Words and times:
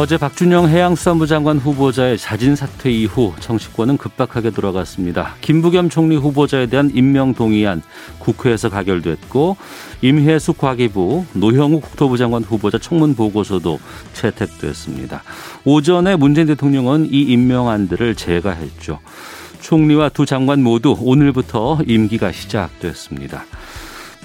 어제 0.00 0.16
박준영 0.16 0.68
해양수산부 0.68 1.26
장관 1.26 1.58
후보자의 1.58 2.18
자진 2.18 2.54
사퇴 2.54 2.88
이후 2.88 3.34
정치권은 3.40 3.96
급박하게 3.96 4.50
돌아갔습니다. 4.50 5.34
김부겸 5.40 5.88
총리 5.88 6.14
후보자에 6.14 6.66
대한 6.66 6.92
임명 6.94 7.34
동의안 7.34 7.82
국회에서 8.20 8.68
가결됐고 8.68 9.56
임혜숙 10.02 10.56
과기부 10.58 11.24
노형우 11.32 11.80
국토부 11.80 12.16
장관 12.16 12.44
후보자 12.44 12.78
청문 12.78 13.16
보고서도 13.16 13.80
채택됐습니다. 14.12 15.24
오전에 15.64 16.14
문재인 16.14 16.46
대통령은 16.46 17.08
이 17.10 17.22
임명안들을 17.22 18.14
제거했죠. 18.14 19.00
총리와 19.62 20.10
두 20.10 20.26
장관 20.26 20.62
모두 20.62 20.96
오늘부터 20.96 21.80
임기가 21.84 22.30
시작됐습니다. 22.30 23.46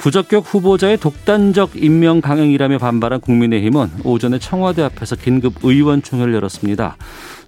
부적격 0.03 0.53
후보자의 0.53 0.97
독단적 0.97 1.81
임명 1.81 2.19
강행이라며 2.19 2.77
반발한 2.77 3.21
국민의힘은 3.21 3.89
오전에 4.03 4.37
청와대 4.37 4.83
앞에서 4.83 5.15
긴급 5.15 5.63
의원총회를 5.63 6.33
열었습니다. 6.33 6.97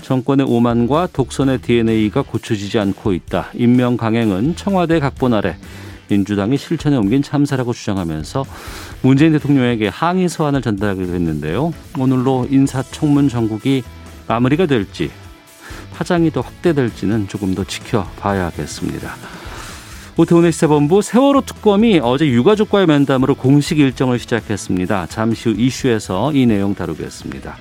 정권의 0.02 0.46
오만과 0.50 1.10
독선의 1.12 1.58
DNA가 1.58 2.22
고쳐지지 2.22 2.80
않고 2.80 3.12
있다. 3.12 3.49
임명 3.55 3.98
강행은 3.98 4.55
청와대 4.55 5.02
각본 5.02 5.34
아래 5.34 5.58
민주당이 6.08 6.55
실천에 6.55 6.96
옮긴 6.96 7.22
참사라고 7.22 7.73
주장하면서 7.73 8.46
문재인 9.01 9.34
대통령에게 9.34 9.90
항의 9.90 10.29
서한을 10.29 10.62
전달하기로 10.62 11.07
했는데요. 11.13 11.74
오늘로 11.99 12.48
인사청문 12.49 13.27
정국이 13.27 13.84
마무리가 14.29 14.66
될지 14.66 15.12
파장이 15.94 16.32
더 16.32 16.40
확대될지는 16.40 17.27
조금 17.27 17.54
더 17.54 17.66
지켜봐야겠습니다. 17.66 19.45
오태훈의 20.18 20.54
시사본부 20.54 21.02
세월호 21.02 21.41
특검이 21.41 21.99
어제 22.02 22.26
유가족과의 22.26 22.88
면담으로 22.88 23.35
공식 23.35 23.80
일정을 23.80 24.18
시작했습니다. 24.18 25.07
잠시 25.07 25.49
후 25.49 25.55
이슈에서 25.57 26.32
이 26.32 26.46
내용 26.46 26.74
다루겠습니다. 26.74 27.57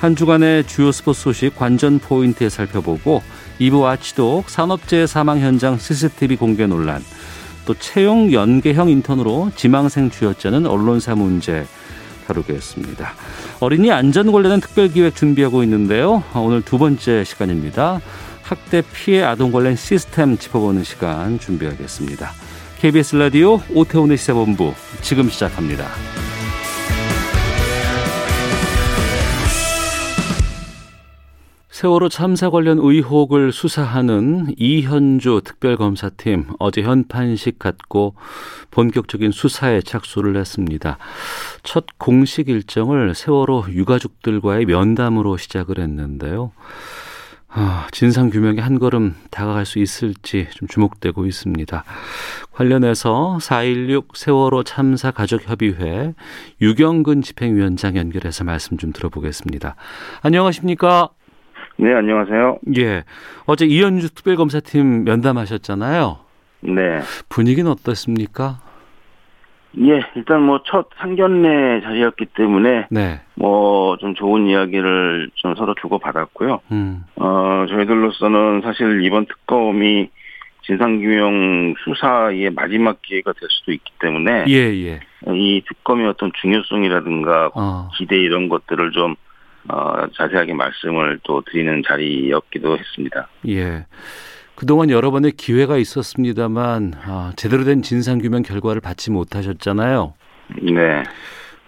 한 0.00 0.16
주간의 0.16 0.66
주요 0.66 0.90
스포츠 0.90 1.20
소식 1.20 1.54
관전 1.54 2.00
포인트에 2.00 2.48
살펴보고 2.48 3.22
2부 3.60 3.82
와치독 3.82 4.50
산업재해 4.50 5.06
사망 5.06 5.38
현장 5.38 5.78
CCTV 5.78 6.36
공개 6.36 6.66
논란 6.66 7.00
또 7.64 7.74
채용 7.74 8.32
연계형 8.32 8.88
인턴으로 8.88 9.52
지망생 9.54 10.10
주였자는 10.10 10.66
언론사 10.66 11.14
문제 11.14 11.64
다루겠습니다. 12.26 13.12
어린이 13.60 13.92
안전 13.92 14.32
관련된 14.32 14.60
특별기획 14.60 15.14
준비하고 15.14 15.62
있는데요. 15.62 16.24
오늘 16.34 16.60
두 16.62 16.76
번째 16.76 17.22
시간입니다. 17.22 18.00
학대 18.44 18.82
피해 18.92 19.22
아동 19.22 19.50
관련 19.50 19.74
시스템 19.74 20.36
짚어보는 20.36 20.84
시간 20.84 21.38
준비하겠습니다. 21.38 22.30
KBS 22.78 23.16
라디오 23.16 23.58
오태훈의 23.72 24.18
시사본부 24.18 24.74
지금 25.00 25.30
시작합니다. 25.30 25.88
세월호 31.70 32.08
참사 32.10 32.50
관련 32.50 32.78
의혹을 32.78 33.50
수사하는 33.50 34.54
이현주 34.58 35.40
특별검사팀 35.44 36.46
어제 36.58 36.82
현판식 36.82 37.58
갖고 37.58 38.14
본격적인 38.70 39.32
수사에 39.32 39.80
착수를 39.80 40.36
했습니다. 40.36 40.98
첫 41.62 41.86
공식 41.98 42.48
일정을 42.48 43.14
세월호 43.14 43.66
유가족들과의 43.70 44.66
면담으로 44.66 45.36
시작을 45.36 45.78
했는데요. 45.78 46.52
아, 47.56 47.86
진상 47.92 48.30
규명에 48.30 48.60
한 48.60 48.80
걸음 48.80 49.14
다가갈 49.30 49.64
수 49.64 49.78
있을지 49.78 50.48
좀 50.50 50.66
주목되고 50.66 51.24
있습니다. 51.24 51.84
관련해서 52.50 53.38
4.16 53.40 54.16
세월호 54.16 54.64
참사 54.64 55.12
가족협의회 55.12 56.14
유경근 56.60 57.22
집행위원장 57.22 57.96
연결해서 57.96 58.42
말씀 58.42 58.76
좀 58.76 58.92
들어보겠습니다. 58.92 59.76
안녕하십니까? 60.22 61.10
네, 61.76 61.94
안녕하세요. 61.94 62.58
예. 62.76 63.04
어제 63.46 63.66
이현주 63.66 64.14
특별검사팀 64.14 65.04
면담하셨잖아요. 65.04 66.18
네. 66.62 67.00
분위기는 67.28 67.70
어떻습니까? 67.70 68.58
예, 69.78 70.02
일단 70.14 70.42
뭐 70.42 70.60
첫 70.64 70.88
상견례 70.98 71.80
자리였기 71.82 72.26
때문에 72.36 72.86
네. 72.90 73.20
뭐 73.34 73.96
좀 73.98 74.14
좋은 74.14 74.46
이야기를 74.46 75.30
좀 75.34 75.54
서로 75.54 75.74
주고 75.80 75.98
받았고요. 75.98 76.60
음. 76.72 77.04
어, 77.16 77.66
저희들로서는 77.68 78.62
사실 78.62 79.04
이번 79.04 79.26
특검이 79.26 80.10
진상규명 80.62 81.74
수사의 81.84 82.50
마지막 82.50 83.00
기회가 83.02 83.32
될 83.32 83.48
수도 83.50 83.72
있기 83.72 83.92
때문에 84.00 84.44
예, 84.48 84.54
예. 84.54 85.00
이 85.28 85.62
특검의 85.68 86.06
어떤 86.08 86.32
중요성이라든가 86.40 87.50
어. 87.54 87.90
기대 87.96 88.16
이런 88.16 88.48
것들을 88.48 88.92
좀 88.92 89.14
어, 89.68 90.06
자세하게 90.14 90.54
말씀을 90.54 91.20
또 91.22 91.42
드리는 91.42 91.82
자리였기도 91.86 92.76
했습니다. 92.78 93.28
예. 93.48 93.86
그동안 94.64 94.88
여러 94.88 95.10
번의 95.10 95.32
기회가 95.32 95.76
있었습니다만 95.76 96.94
아, 97.06 97.32
제대로 97.36 97.64
된 97.64 97.82
진상규명 97.82 98.40
결과를 98.40 98.80
받지 98.80 99.10
못하셨잖아요. 99.10 100.14
네. 100.62 101.02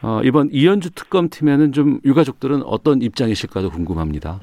어, 0.01 0.23
이번 0.25 0.49
이현주 0.51 0.95
특검팀에는 0.95 1.73
좀 1.73 2.01
유가족들은 2.07 2.63
어떤 2.63 3.03
입장이실까도 3.03 3.69
궁금합니다. 3.69 4.41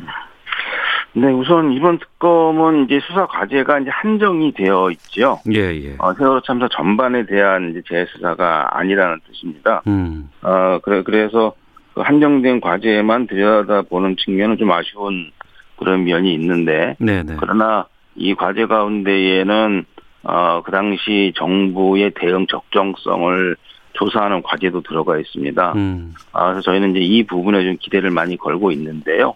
네, 1.13 1.31
우선 1.31 1.73
이번 1.73 1.97
특검은 1.97 2.85
이제 2.85 2.99
수사 3.07 3.25
과제가 3.25 3.79
이제 3.79 3.89
한정이 3.89 4.53
되어 4.53 4.91
있죠. 4.91 5.39
예, 5.51 5.59
예. 5.59 5.95
어, 5.97 6.13
세월호 6.13 6.41
참사 6.41 6.67
전반에 6.67 7.25
대한 7.25 7.71
이제 7.71 7.81
재수사가 7.89 8.77
아니라는 8.77 9.21
뜻입니다. 9.27 9.81
음, 9.87 10.29
어, 10.43 10.77
그래, 10.83 11.01
그래서 11.01 11.55
그 11.95 12.01
한정된 12.01 12.61
과제에만 12.61 13.25
들여다보는 13.25 14.17
측면은 14.23 14.57
좀 14.59 14.71
아쉬운 14.71 15.31
그런 15.75 16.03
면이 16.03 16.31
있는데, 16.35 16.95
네네. 16.99 17.37
그러나 17.39 17.87
이 18.15 18.33
과제 18.35 18.65
가운데에는, 18.65 19.85
어, 20.23 20.61
그 20.63 20.71
당시 20.71 21.33
정부의 21.35 22.11
대응 22.15 22.47
적정성을 22.47 23.55
조사하는 23.93 24.41
과제도 24.41 24.81
들어가 24.81 25.17
있습니다. 25.17 25.73
음, 25.73 26.13
아, 26.31 26.45
그래서 26.45 26.61
저희는 26.61 26.91
이제 26.91 26.99
이 26.99 27.23
부분에 27.23 27.63
좀 27.63 27.77
기대를 27.79 28.09
많이 28.09 28.37
걸고 28.37 28.71
있는데요. 28.71 29.35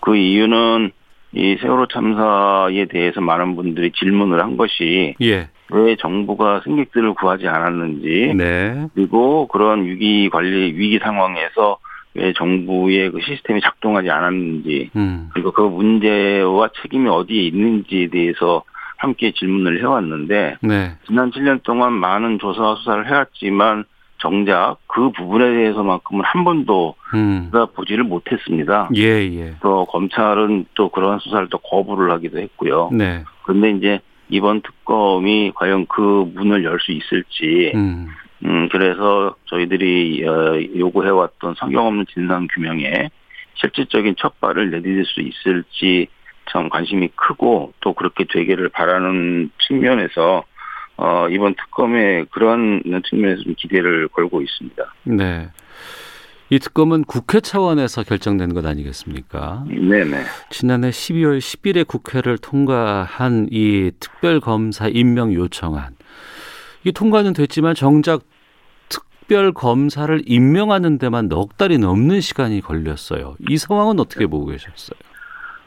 그 0.00 0.16
이유는 0.16 0.92
이 1.32 1.56
세월호 1.60 1.86
참사에 1.88 2.86
대해서 2.86 3.20
많은 3.20 3.54
분들이 3.54 3.92
질문을 3.92 4.40
한 4.42 4.56
것이 4.56 5.14
예, 5.20 5.48
왜 5.70 5.96
정부가 5.96 6.62
승객들을 6.64 7.14
구하지 7.14 7.46
않았는지 7.46 8.32
네, 8.34 8.86
그리고 8.94 9.46
그런 9.48 9.84
위기 9.84 10.30
관리 10.30 10.72
위기 10.72 10.98
상황에서 10.98 11.78
왜 12.18 12.32
정부의 12.32 13.10
그 13.10 13.20
시스템이 13.20 13.60
작동하지 13.60 14.10
않았는지 14.10 14.90
음, 14.96 15.30
그리고 15.32 15.52
그 15.52 15.62
문제와 15.62 16.70
책임이 16.82 17.08
어디에 17.08 17.42
있는지에 17.44 18.08
대해서 18.08 18.64
함께 18.96 19.32
질문을 19.32 19.80
해왔는데 19.80 20.56
네, 20.60 20.96
지난 21.06 21.30
7년 21.30 21.62
동안 21.62 21.92
많은 21.92 22.38
조사와 22.40 22.76
수사를 22.76 23.06
해왔지만 23.06 23.84
정작 24.20 24.78
그 24.88 25.12
부분에 25.12 25.52
대해서만큼은 25.52 26.24
한 26.24 26.42
번도 26.42 26.96
음, 27.14 27.52
보지를 27.76 28.02
못했습니다. 28.02 28.88
예, 28.96 29.02
예, 29.02 29.54
또 29.60 29.84
검찰은 29.86 30.66
또 30.74 30.88
그런 30.88 31.20
수사를 31.20 31.46
또 31.50 31.58
거부를 31.58 32.10
하기도 32.10 32.38
했고요. 32.40 32.90
네, 32.92 33.22
그런데 33.44 33.70
이제 33.70 34.00
이번 34.28 34.60
특검이 34.62 35.52
과연 35.54 35.86
그 35.86 36.28
문을 36.34 36.64
열 36.64 36.80
수 36.80 36.90
있을지, 36.90 37.70
음, 37.76 38.08
음, 38.44 38.68
그래서 38.70 39.34
저희들이 39.46 40.26
어, 40.26 40.60
요구해왔던 40.76 41.54
성경 41.58 41.86
없는 41.86 42.06
진상 42.12 42.46
규명에 42.52 43.10
실질적인 43.54 44.14
첫 44.18 44.40
발을 44.40 44.70
내디딜 44.70 45.04
수 45.04 45.20
있을지 45.20 46.08
참 46.50 46.68
관심이 46.68 47.08
크고 47.14 47.72
또 47.80 47.92
그렇게 47.92 48.24
되기를 48.24 48.68
바라는 48.70 49.50
측면에서 49.66 50.44
어, 50.96 51.28
이번 51.28 51.54
특검에 51.54 52.24
그런 52.30 52.82
측면에서 53.08 53.42
좀 53.42 53.54
기대를 53.56 54.08
걸고 54.08 54.42
있습니다. 54.42 54.94
네. 55.04 55.48
이 56.50 56.58
특검은 56.58 57.04
국회 57.04 57.40
차원에서 57.40 58.04
결정된 58.04 58.54
것 58.54 58.64
아니겠습니까? 58.64 59.64
네네. 59.68 60.24
지난해 60.50 60.90
12월 60.90 61.38
10일에 61.38 61.86
국회를 61.86 62.38
통과한 62.38 63.48
이 63.50 63.90
특별검사 64.00 64.88
임명 64.88 65.34
요청안. 65.34 65.97
이 66.88 66.92
통과는 66.92 67.34
됐지만 67.34 67.74
정작 67.74 68.22
특별 68.88 69.52
검사를 69.52 70.22
임명하는 70.24 70.96
데만 70.96 71.28
넉 71.28 71.58
달이 71.58 71.76
넘는 71.76 72.22
시간이 72.22 72.62
걸렸어요. 72.62 73.36
이 73.46 73.58
상황은 73.58 74.00
어떻게 74.00 74.26
보고 74.26 74.46
계셨어요? 74.46 74.98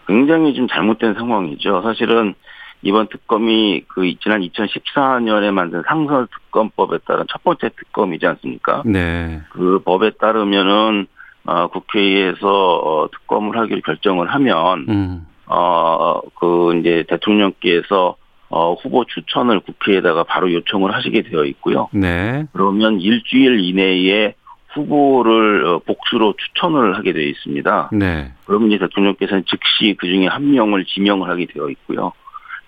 굉장히 0.08 0.56
좀 0.56 0.68
잘못된 0.68 1.14
상황이죠. 1.14 1.84
사실은 1.84 2.34
이번 2.82 3.08
특검이 3.10 3.84
그 3.88 4.12
지난 4.24 4.42
2014년에 4.42 5.52
만든 5.52 5.84
상설 5.88 6.28
특검법에 6.28 6.98
따른 7.06 7.26
첫 7.32 7.44
번째 7.44 7.70
특검이지 7.78 8.26
않습니까? 8.26 8.82
네. 8.84 9.42
그 9.52 9.80
법에 9.86 10.10
따르면은 10.20 11.06
어, 11.46 11.68
국회에서 11.68 12.78
어, 12.78 13.10
특검을 13.12 13.60
하기로 13.60 13.82
결정을 13.82 14.34
하면 14.34 14.86
음. 14.90 15.28
어그 15.46 16.80
이제 16.80 17.04
대통령께서 17.08 18.16
어, 18.51 18.74
후보 18.74 19.06
추천을 19.06 19.62
국회에다가 19.62 20.24
바로 20.24 20.51
요청을 20.51 20.94
하시게 20.94 21.21
되어 21.24 21.45
있고요. 21.45 21.88
네. 21.94 22.45
그러면 22.51 23.00
일주일 23.00 23.59
이내에 23.62 24.36
후보를 24.74 25.65
어, 25.65 25.80
복수로 25.80 26.36
추천을 26.38 26.98
하게 26.98 27.13
되어 27.13 27.24
있습니다. 27.24 27.89
네. 27.94 28.31
그러면 28.45 28.69
이제 28.71 28.80
대통령께서는 28.80 29.44
즉시 29.48 29.95
그 29.98 30.07
중에 30.07 30.27
한 30.27 30.51
명을 30.51 30.86
지명을 30.86 31.30
하게 31.30 31.45
되어 31.45 31.69
있고요. 31.69 32.12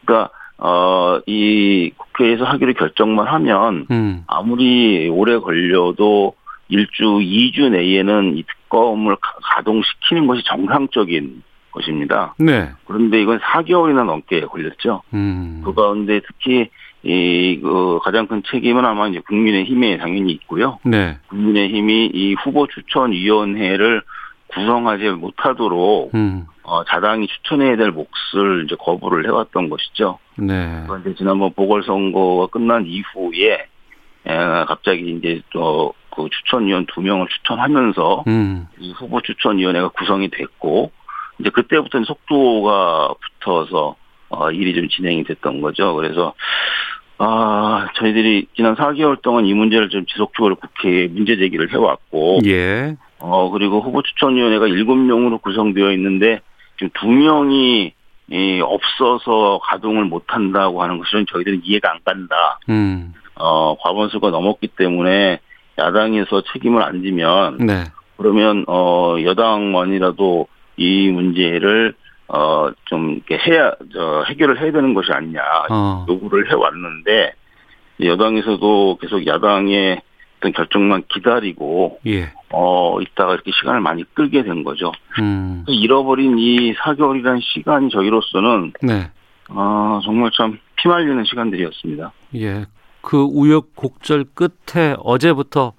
그러니까 0.05 0.29
어, 0.57 1.19
이 1.25 1.91
국회에서 1.97 2.45
하기로 2.45 2.73
결정만 2.73 3.27
하면 3.27 3.85
음. 3.91 4.23
아무리 4.27 5.09
오래 5.09 5.37
걸려도 5.37 6.35
일주, 6.69 7.19
이주 7.21 7.69
내에는 7.69 8.37
이 8.37 8.43
특검을 8.43 9.15
가- 9.17 9.35
가동시키는 9.55 10.27
것이 10.27 10.43
정상적인 10.45 11.43
것입니다. 11.73 12.35
네. 12.37 12.69
그런데 12.85 13.21
이건 13.21 13.39
4개월이나 13.39 14.05
넘게 14.05 14.41
걸렸죠. 14.41 15.01
음. 15.13 15.61
그 15.65 15.73
가운데 15.73 16.21
특히 16.25 16.69
이, 17.03 17.59
그, 17.61 17.99
가장 18.01 18.27
큰 18.27 18.41
책임은 18.49 18.85
아마 18.85 19.07
이제 19.07 19.19
국민의힘에 19.27 19.97
당연히 19.97 20.31
있고요. 20.33 20.79
네. 20.85 21.17
국민의힘이 21.27 22.11
이 22.13 22.35
후보 22.41 22.65
추천위원회를 22.67 24.01
구성하지 24.47 25.09
못하도록 25.09 26.13
음. 26.15 26.45
어, 26.63 26.83
자당이 26.85 27.27
추천해야 27.27 27.75
될 27.75 27.91
몫을 27.91 28.65
이제 28.65 28.75
거부를 28.79 29.25
해왔던 29.25 29.69
것이죠. 29.69 30.19
네. 30.37 30.83
그런데 30.87 31.13
지난번 31.15 31.51
보궐선거가 31.53 32.47
끝난 32.47 32.85
이후에 32.85 33.65
에, 34.25 34.65
갑자기 34.65 35.17
이제 35.17 35.41
또 35.49 35.93
그 36.15 36.29
추천위원 36.29 36.85
두 36.85 37.01
명을 37.01 37.27
추천하면서 37.27 38.23
음. 38.27 38.67
이 38.79 38.91
후보 38.93 39.21
추천위원회가 39.21 39.89
구성이 39.89 40.29
됐고 40.29 40.91
이제 41.39 41.49
그때부터는 41.49 42.05
속도가 42.05 43.13
붙어서 43.39 43.95
어, 44.29 44.51
일이 44.51 44.73
좀 44.73 44.89
진행이 44.89 45.23
됐던 45.25 45.61
거죠. 45.61 45.93
그래서 45.95 46.33
아 47.17 47.87
저희들이 47.95 48.47
지난 48.55 48.75
4개월 48.75 49.21
동안 49.21 49.45
이 49.45 49.53
문제를 49.53 49.89
좀 49.89 50.05
지속적으로 50.05 50.55
국회에 50.55 51.07
문제 51.07 51.37
제기를 51.37 51.71
해왔고 51.71 52.39
예. 52.45 52.95
어, 53.25 53.49
그리고 53.49 53.79
후보 53.79 54.01
추천위원회가 54.01 54.67
일곱 54.67 54.97
명으로 54.97 55.37
구성되어 55.37 55.93
있는데, 55.93 56.41
지금 56.77 56.89
두 56.99 57.07
명이, 57.07 57.93
이, 58.29 58.61
없어서 58.61 59.61
가동을 59.63 60.03
못한다고 60.03 60.83
하는 60.83 60.97
것은 60.97 61.25
저희들은 61.31 61.61
이해가 61.63 61.89
안 61.89 61.99
간다. 62.03 62.59
음. 62.67 63.13
어, 63.35 63.77
과반수가 63.79 64.29
넘었기 64.29 64.67
때문에 64.75 65.39
야당에서 65.79 66.43
책임을 66.51 66.83
안 66.83 67.01
지면, 67.01 67.59
네. 67.65 67.85
그러면, 68.17 68.65
어, 68.67 69.15
여당만이라도 69.23 70.47
이 70.77 71.09
문제를, 71.09 71.93
어, 72.27 72.71
좀, 72.85 73.21
이렇게 73.27 73.37
해야, 73.37 73.71
저, 73.93 74.23
해결을 74.27 74.59
해야 74.59 74.71
되는 74.71 74.93
것이 74.93 75.11
아니냐. 75.11 75.41
어. 75.69 76.05
요구를 76.09 76.49
해왔는데, 76.51 77.33
여당에서도 78.01 78.97
계속 79.01 79.25
야당의 79.27 80.01
어떤 80.37 80.51
결정만 80.51 81.03
기다리고, 81.07 81.99
예. 82.07 82.31
어, 82.51 83.01
있다가 83.01 83.33
이렇게 83.33 83.51
시간을 83.51 83.81
많이 83.81 84.03
끌게 84.13 84.43
된 84.43 84.63
거죠. 84.63 84.91
음. 85.19 85.63
잃어버린 85.67 86.37
이 86.37 86.73
4개월이라는 86.73 87.39
시간이 87.41 87.89
저희로서는, 87.89 88.73
네. 88.81 89.09
아, 89.49 90.01
정말 90.03 90.31
참 90.35 90.59
피말리는 90.77 91.23
시간들이었습니다. 91.25 92.11
예. 92.35 92.65
그 93.03 93.21
우여곡절 93.21 94.25
끝에 94.33 94.95
어제부터 94.99 95.73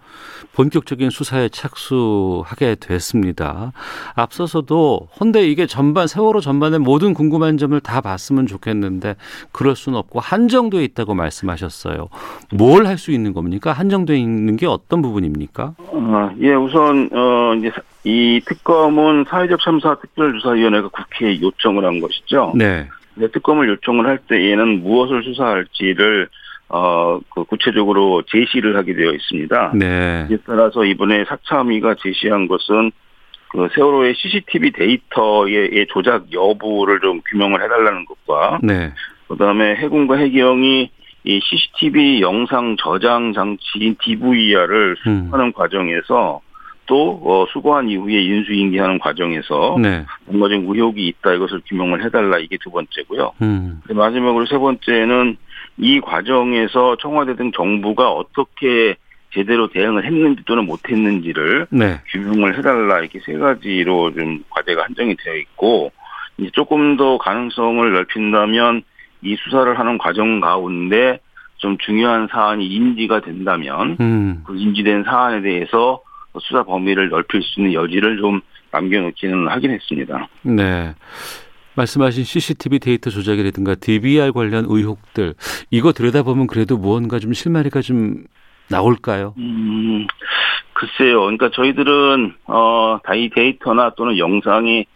본격적인 0.52 1.10
수사에 1.10 1.48
착수하게 1.48 2.76
됐습니다. 2.78 3.72
앞서서도 4.14 5.08
헌데 5.18 5.48
이게 5.48 5.66
전반 5.66 6.06
세월호 6.06 6.40
전반에 6.40 6.78
모든 6.78 7.14
궁금한 7.14 7.56
점을 7.58 7.78
다 7.80 8.00
봤으면 8.00 8.46
좋겠는데 8.46 9.16
그럴 9.50 9.74
수는 9.74 9.98
없고 9.98 10.20
한정돼 10.20 10.84
있다고 10.84 11.14
말씀하셨어요. 11.14 12.08
뭘 12.52 12.86
할 12.86 12.98
수 12.98 13.10
있는 13.10 13.32
겁니까? 13.32 13.72
한정돼 13.72 14.16
있는 14.18 14.56
게 14.56 14.66
어떤 14.66 15.00
부분입니까? 15.02 15.74
어, 15.78 16.30
예, 16.40 16.52
우선, 16.54 17.08
어, 17.12 17.54
이제 17.56 17.72
이 18.04 18.40
특검은 18.44 19.24
사회적 19.28 19.58
참사 19.64 19.96
특별조사위원회가 19.98 20.88
국회에 20.88 21.40
요청을 21.40 21.84
한 21.84 22.00
것이죠. 22.00 22.52
네. 22.54 22.86
근데 23.14 23.30
특검을 23.32 23.68
요청을 23.70 24.06
할 24.06 24.18
때에는 24.18 24.82
무엇을 24.82 25.24
수사할지를, 25.24 26.28
어, 26.76 27.20
그 27.32 27.44
구체적으로 27.44 28.22
제시를 28.22 28.76
하게 28.76 28.94
되어 28.94 29.12
있습니다. 29.12 29.74
네. 29.76 30.26
이에 30.28 30.38
따라서 30.44 30.84
이번에 30.84 31.24
사참위가 31.24 31.94
제시한 32.02 32.48
것은 32.48 32.90
그 33.50 33.68
세월호의 33.76 34.14
CCTV 34.16 34.72
데이터의 34.72 35.86
조작 35.90 36.32
여부를 36.32 36.98
좀 37.00 37.20
규명을 37.30 37.62
해달라는 37.62 38.04
것과 38.06 38.58
네. 38.64 38.92
그다음에 39.28 39.76
해군과 39.76 40.16
해경이 40.16 40.90
이 41.26 41.40
CCTV 41.40 42.20
영상 42.20 42.76
저장 42.76 43.32
장치인 43.32 43.94
DVR을 44.02 44.96
음. 45.06 45.28
하는 45.30 45.52
과정에서 45.52 46.40
또 46.86 47.20
어, 47.24 47.46
수거한 47.52 47.88
이후에 47.88 48.20
인수인계하는 48.20 48.98
과정에서 48.98 49.76
네. 49.80 50.04
뭔가 50.26 50.48
좀 50.48 50.66
의혹이 50.66 51.06
있다 51.06 51.34
이것을 51.34 51.62
규명을 51.68 52.04
해달라 52.04 52.38
이게 52.38 52.58
두 52.60 52.72
번째고요. 52.72 53.32
음. 53.42 53.80
그리고 53.84 54.00
마지막으로 54.00 54.46
세 54.46 54.58
번째는 54.58 55.36
이 55.78 56.00
과정에서 56.00 56.96
청와대 57.00 57.36
등 57.36 57.52
정부가 57.52 58.10
어떻게 58.10 58.96
제대로 59.32 59.68
대응을 59.68 60.04
했는지 60.04 60.42
또는 60.46 60.64
못했는지를 60.66 61.66
네. 61.70 62.00
규명을 62.06 62.56
해달라 62.56 63.00
이렇게 63.00 63.18
세 63.24 63.36
가지로 63.36 64.14
좀 64.14 64.44
과제가 64.50 64.84
한정이 64.84 65.16
되어 65.16 65.34
있고 65.36 65.90
이제 66.38 66.50
조금 66.52 66.96
더 66.96 67.18
가능성을 67.18 67.92
넓힌다면 67.92 68.82
이 69.22 69.36
수사를 69.36 69.76
하는 69.76 69.98
과정 69.98 70.40
가운데 70.40 71.18
좀 71.56 71.76
중요한 71.78 72.28
사안이 72.30 72.66
인지가 72.66 73.20
된다면 73.20 73.96
음. 74.00 74.42
그 74.44 74.56
인지된 74.56 75.04
사안에 75.04 75.42
대해서 75.42 76.00
수사 76.40 76.62
범위를 76.62 77.08
넓힐 77.08 77.42
수 77.42 77.60
있는 77.60 77.72
여지를 77.72 78.18
좀 78.18 78.40
남겨놓기는 78.70 79.48
하긴 79.48 79.70
했습니다. 79.70 80.28
네. 80.42 80.94
말씀하신 81.76 82.24
CCTV 82.24 82.78
데이터 82.78 83.10
조작이라든가 83.10 83.74
DVR 83.74 84.32
관련 84.32 84.64
의혹들 84.68 85.34
이거 85.70 85.92
들여다보면 85.92 86.46
그래도 86.46 86.76
무언가 86.76 87.18
좀 87.18 87.32
실마리가 87.32 87.80
좀 87.80 88.24
나올까요? 88.68 89.34
음, 89.38 90.06
글쎄요. 90.72 91.20
그러니까 91.20 91.50
저희들은 91.50 92.34
어, 92.46 92.98
다 93.04 93.21
이 93.21 93.30
데이터나 93.30 93.90
또는 93.96 94.18
영상이 94.18 94.86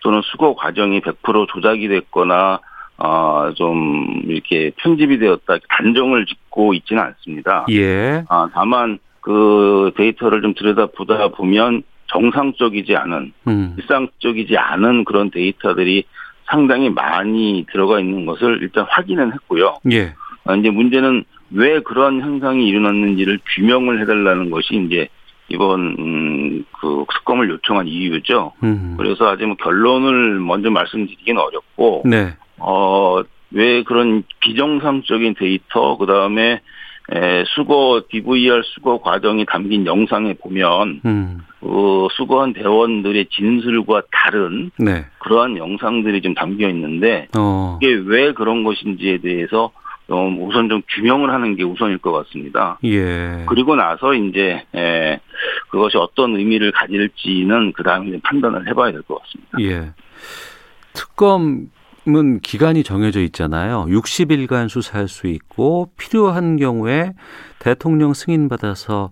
또는 0.00 0.20
수거 0.24 0.54
과정이 0.54 1.00
100% 1.00 1.48
조작이 1.48 1.88
됐거나 1.88 2.60
어, 2.98 3.52
좀 3.56 4.22
이렇게 4.26 4.70
편집이 4.76 5.18
되었다 5.18 5.58
단정을 5.68 6.26
짓고 6.26 6.74
있지는 6.74 7.02
않습니다. 7.02 7.66
예. 7.70 8.24
아, 8.28 8.48
다만 8.54 8.98
그 9.20 9.92
데이터를 9.96 10.40
좀 10.40 10.54
들여다보다 10.54 11.28
보면 11.28 11.82
정상적이지 12.06 12.94
않은 12.96 13.32
음. 13.48 13.74
일상적이지 13.78 14.56
않은 14.56 15.04
그런 15.04 15.30
데이터들이 15.30 16.04
상당히 16.46 16.90
많이 16.90 17.66
들어가 17.72 18.00
있는 18.00 18.26
것을 18.26 18.58
일단 18.62 18.86
확인은 18.88 19.32
했고요. 19.32 19.78
예. 19.92 20.14
아, 20.44 20.54
이제 20.54 20.70
문제는 20.70 21.24
왜 21.50 21.80
그런 21.80 22.20
현상이 22.20 22.66
일어났는지를 22.66 23.40
규명을 23.54 24.00
해달라는 24.00 24.50
것이 24.50 24.74
이제 24.86 25.08
이번 25.48 25.96
음, 25.98 26.64
그 26.80 27.04
특검을 27.12 27.48
요청한 27.50 27.86
이유죠. 27.86 28.52
음. 28.62 28.94
그래서 28.96 29.28
아직 29.28 29.46
뭐 29.46 29.56
결론을 29.56 30.40
먼저 30.40 30.70
말씀드리기는 30.70 31.40
어렵고 31.40 32.02
네. 32.04 32.34
어, 32.58 33.22
왜 33.52 33.82
그런 33.84 34.24
비정상적인 34.40 35.34
데이터, 35.38 35.96
그 35.96 36.06
다음에, 36.06 36.60
수거, 37.54 38.02
DVR 38.10 38.62
수거 38.64 38.98
과정이 38.98 39.44
담긴 39.46 39.86
영상에 39.86 40.34
보면, 40.34 41.00
음. 41.04 41.40
그, 41.60 42.08
수거한 42.12 42.52
대원들의 42.52 43.26
진술과 43.30 44.02
다른 44.10 44.70
네. 44.78 45.04
그러한 45.18 45.56
영상들이 45.56 46.20
좀 46.22 46.34
담겨 46.34 46.68
있는데, 46.68 47.28
어. 47.36 47.78
이게 47.80 47.92
왜 48.06 48.32
그런 48.32 48.64
것인지에 48.64 49.18
대해서, 49.18 49.70
좀 50.08 50.46
우선 50.46 50.68
좀 50.68 50.82
규명을 50.94 51.30
하는 51.32 51.56
게 51.56 51.64
우선일 51.64 51.98
것 51.98 52.12
같습니다. 52.12 52.78
예. 52.84 53.44
그리고 53.48 53.74
나서 53.74 54.14
이제, 54.14 54.62
에, 54.72 55.18
그것이 55.68 55.96
어떤 55.96 56.36
의미를 56.36 56.70
가질지는 56.70 57.72
그 57.72 57.82
다음에 57.82 58.16
판단을 58.22 58.68
해봐야 58.68 58.92
될 58.92 59.02
것 59.02 59.20
같습니다. 59.22 59.58
예. 59.62 59.90
특검 60.92 61.70
은 62.08 62.40
기간이 62.40 62.84
정해져 62.84 63.20
있잖아요. 63.22 63.86
60일간 63.88 64.68
수사할 64.68 65.08
수 65.08 65.26
있고 65.26 65.90
필요한 65.98 66.56
경우에 66.56 67.14
대통령 67.58 68.14
승인 68.14 68.48
받아서 68.48 69.10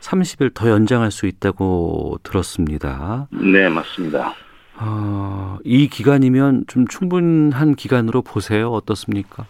30일 0.00 0.52
더 0.52 0.68
연장할 0.68 1.10
수 1.10 1.26
있다고 1.26 2.18
들었습니다. 2.22 3.28
네, 3.30 3.68
맞습니다. 3.70 4.34
어, 4.76 5.58
이 5.64 5.88
기간이면 5.88 6.64
좀 6.66 6.86
충분한 6.86 7.76
기간으로 7.76 8.22
보세요. 8.22 8.70
어떻습니까? 8.70 9.46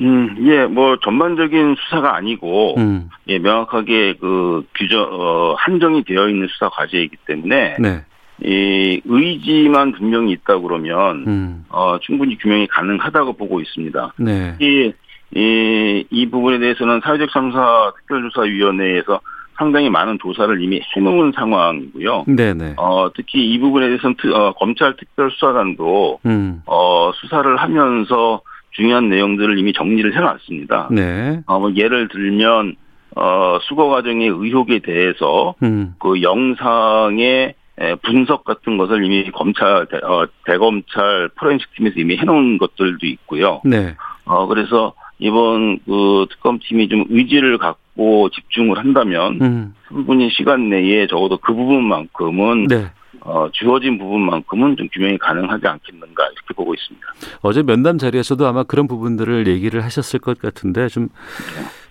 음, 0.00 0.36
예, 0.40 0.66
뭐 0.66 0.98
전반적인 1.02 1.76
수사가 1.78 2.16
아니고 2.16 2.74
음. 2.76 3.08
예, 3.28 3.38
명확하게 3.38 4.14
그 4.20 4.64
규정 4.74 5.08
어, 5.10 5.54
한정이 5.58 6.04
되어 6.04 6.28
있는 6.28 6.48
수사 6.48 6.68
과제이기 6.68 7.16
때문에 7.26 7.76
네. 7.78 8.04
이 8.42 9.00
의지만 9.04 9.92
분명히 9.92 10.32
있다 10.32 10.58
그러면 10.58 11.24
음. 11.26 11.64
어, 11.70 11.98
충분히 12.00 12.36
규명이 12.38 12.66
가능하다고 12.66 13.34
보고 13.34 13.60
있습니다. 13.60 14.12
네. 14.18 14.54
이, 14.60 14.92
이, 15.34 16.04
이 16.10 16.26
부분에 16.30 16.58
대해서는 16.58 17.00
사회적 17.02 17.30
참사 17.32 17.92
특별조사위원회에서 17.98 19.20
상당히 19.56 19.88
많은 19.88 20.18
조사를 20.20 20.62
이미 20.62 20.80
해놓은 20.94 21.32
상황이고요. 21.34 22.24
네네. 22.28 22.74
어, 22.76 23.08
특히 23.14 23.40
이 23.52 23.58
부분에 23.58 23.86
대해서는 23.86 24.16
특- 24.20 24.34
어, 24.34 24.52
검찰 24.52 24.94
특별수사단도 24.96 26.20
음. 26.26 26.62
어, 26.66 27.10
수사를 27.14 27.56
하면서 27.56 28.42
중요한 28.72 29.08
내용들을 29.08 29.58
이미 29.58 29.72
정리를 29.72 30.14
해놨습니다. 30.14 30.88
네. 30.90 31.40
어, 31.46 31.58
뭐 31.58 31.72
예를 31.74 32.08
들면 32.08 32.76
어, 33.16 33.58
수거 33.62 33.88
과정의 33.88 34.28
의혹에 34.28 34.80
대해서 34.80 35.54
음. 35.62 35.94
그 35.98 36.20
영상의 36.20 37.24
에, 37.26 37.54
분석 38.02 38.44
같은 38.44 38.78
것을 38.78 39.04
이미 39.04 39.30
검찰 39.30 39.86
대, 39.86 39.98
어, 39.98 40.26
대검찰 40.44 41.28
포렌식 41.36 41.74
팀에서 41.74 41.94
이미 41.98 42.16
해놓은 42.16 42.58
것들도 42.58 43.06
있고요. 43.06 43.60
네. 43.64 43.94
어, 44.24 44.46
그래서 44.46 44.94
이번 45.18 45.78
그 45.84 46.26
특검팀이 46.30 46.88
좀 46.88 47.04
의지를 47.08 47.58
갖고 47.58 48.28
집중을 48.30 48.78
한다면 48.78 49.38
음. 49.40 49.74
충분히 49.88 50.30
시간 50.30 50.68
내에 50.68 51.06
적어도 51.06 51.38
그 51.38 51.54
부분만큼은 51.54 52.66
네. 52.68 52.90
어, 53.20 53.48
주어진 53.52 53.98
부분만큼은 53.98 54.76
좀 54.76 54.88
규명이 54.92 55.18
가능하지 55.18 55.66
않겠는가 55.66 56.24
이렇게 56.26 56.54
보고 56.54 56.74
있습니다. 56.74 57.06
어제 57.42 57.62
면담 57.62 57.98
자리에서도 57.98 58.46
아마 58.46 58.62
그런 58.62 58.86
부분들을 58.86 59.48
얘기를 59.48 59.82
하셨을 59.84 60.20
것 60.20 60.38
같은데 60.38 60.88
좀 60.88 61.08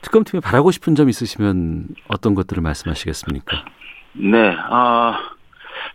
특검팀이 0.01 0.39
바라고 0.39 0.72
싶은 0.72 0.96
점 0.96 1.10
있으시면 1.10 1.88
어떤 2.08 2.36
것들을 2.36 2.62
말씀하시겠습니까? 2.62 3.65
네, 4.13 4.56
아 4.70 5.35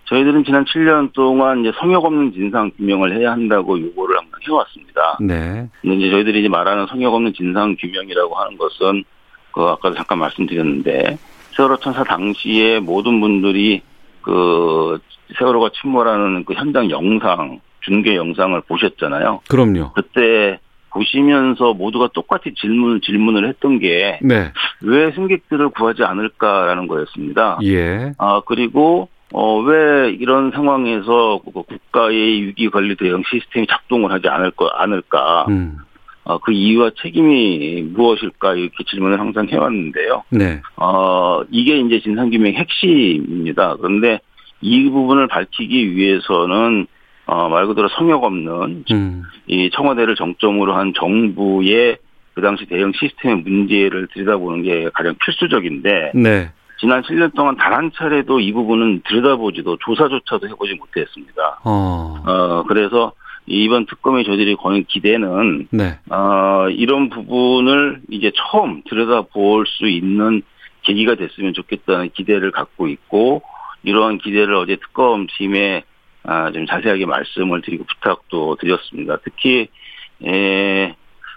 저희들은 0.04 0.44
지난 0.44 0.64
7년 0.64 1.12
동안 1.12 1.60
이제 1.60 1.72
성역 1.78 2.04
없는 2.04 2.32
진상 2.32 2.70
규명을 2.76 3.16
해야 3.16 3.32
한다고 3.32 3.80
요구를 3.80 4.16
항상 4.16 4.40
해왔습니다. 4.46 5.18
네. 5.20 5.68
근데 5.80 5.96
이제 5.96 6.10
저희들이 6.10 6.40
이제 6.40 6.48
말하는 6.48 6.86
성역 6.86 7.14
없는 7.14 7.32
진상 7.34 7.76
규명이라고 7.78 8.34
하는 8.34 8.56
것은 8.58 9.04
그 9.52 9.62
아까도 9.62 9.94
잠깐 9.96 10.18
말씀드렸는데 10.18 11.18
세월호 11.56 11.78
천사 11.78 12.04
당시에 12.04 12.80
모든 12.80 13.20
분들이 13.20 13.82
그 14.22 14.98
세월호가 15.38 15.70
침몰하는 15.80 16.44
그 16.44 16.54
현장 16.54 16.90
영상 16.90 17.60
중계 17.80 18.16
영상을 18.16 18.60
보셨잖아요. 18.62 19.40
그럼요. 19.48 19.92
그때 19.92 20.58
보시면서 20.90 21.72
모두가 21.72 22.08
똑같이 22.12 22.52
질문 22.54 23.00
질문을 23.00 23.48
했던 23.48 23.78
게 23.78 24.18
네. 24.22 24.52
왜 24.82 25.12
승객들을 25.12 25.70
구하지 25.70 26.02
않을까라는 26.02 26.88
거였습니다. 26.88 27.58
예. 27.64 28.12
아 28.18 28.42
그리고 28.44 29.08
어 29.32 29.60
왜 29.60 30.10
이런 30.10 30.50
상황에서 30.50 31.40
그 31.44 31.62
국가의 31.62 32.46
위기 32.46 32.68
관리 32.68 32.96
대응 32.96 33.22
시스템이 33.30 33.66
작동을 33.66 34.10
하지 34.10 34.28
않을 34.28 34.52
거 34.52 34.66
않을까? 34.66 35.46
음. 35.48 35.76
어, 36.24 36.38
그 36.38 36.52
이유와 36.52 36.90
책임이 37.00 37.82
무엇일까 37.94 38.54
이렇게 38.54 38.84
질문을 38.84 39.18
항상 39.18 39.48
해왔는데요. 39.48 40.22
네. 40.30 40.60
어 40.76 41.42
이게 41.50 41.78
이제 41.78 42.00
진상규명 42.00 42.52
핵심입니다. 42.54 43.76
그런데 43.76 44.20
이 44.60 44.88
부분을 44.90 45.28
밝히기 45.28 45.96
위해서는 45.96 46.86
어, 47.26 47.48
말 47.48 47.66
그대로 47.66 47.88
성역 47.88 48.24
없는 48.24 48.84
음. 48.90 49.22
이 49.46 49.70
청와대를 49.70 50.16
정점으로 50.16 50.74
한 50.74 50.92
정부의 50.94 51.96
그 52.34 52.42
당시 52.42 52.66
대응 52.66 52.92
시스템의 52.94 53.42
문제를 53.42 54.08
들여다보는 54.12 54.62
게 54.62 54.90
가장 54.92 55.14
필수적인데 55.24 56.12
네. 56.14 56.50
지난 56.80 57.02
7년 57.02 57.34
동안 57.34 57.56
단 57.56 57.70
한 57.80 57.90
차례도 57.94 58.40
이 58.40 58.52
부분은 58.52 59.02
들여다보지도 59.08 59.78
조사조차도 59.78 60.48
해보지 60.48 60.74
못했습니다. 60.74 61.60
어. 61.64 62.22
어 62.26 62.64
그래서 62.68 63.12
이번 63.46 63.86
특검에 63.86 64.22
저희들이 64.22 64.56
거는 64.56 64.84
기대는 64.84 65.68
네. 65.70 65.98
어 66.10 66.68
이런 66.68 67.08
부분을 67.08 68.02
이제 68.10 68.30
처음 68.34 68.82
들여다볼 68.86 69.66
수 69.66 69.88
있는 69.88 70.42
계기가 70.82 71.14
됐으면 71.14 71.54
좋겠다는 71.54 72.10
기대를 72.10 72.50
갖고 72.50 72.86
있고 72.88 73.42
이러한 73.82 74.18
기대를 74.18 74.54
어제 74.54 74.76
특검팀에 74.76 75.84
아, 76.24 76.52
좀 76.52 76.66
자세하게 76.66 77.06
말씀을 77.06 77.62
드리고 77.62 77.84
부탁도 77.84 78.56
드렸습니다. 78.60 79.16
특히 79.24 79.68
에, 80.22 80.94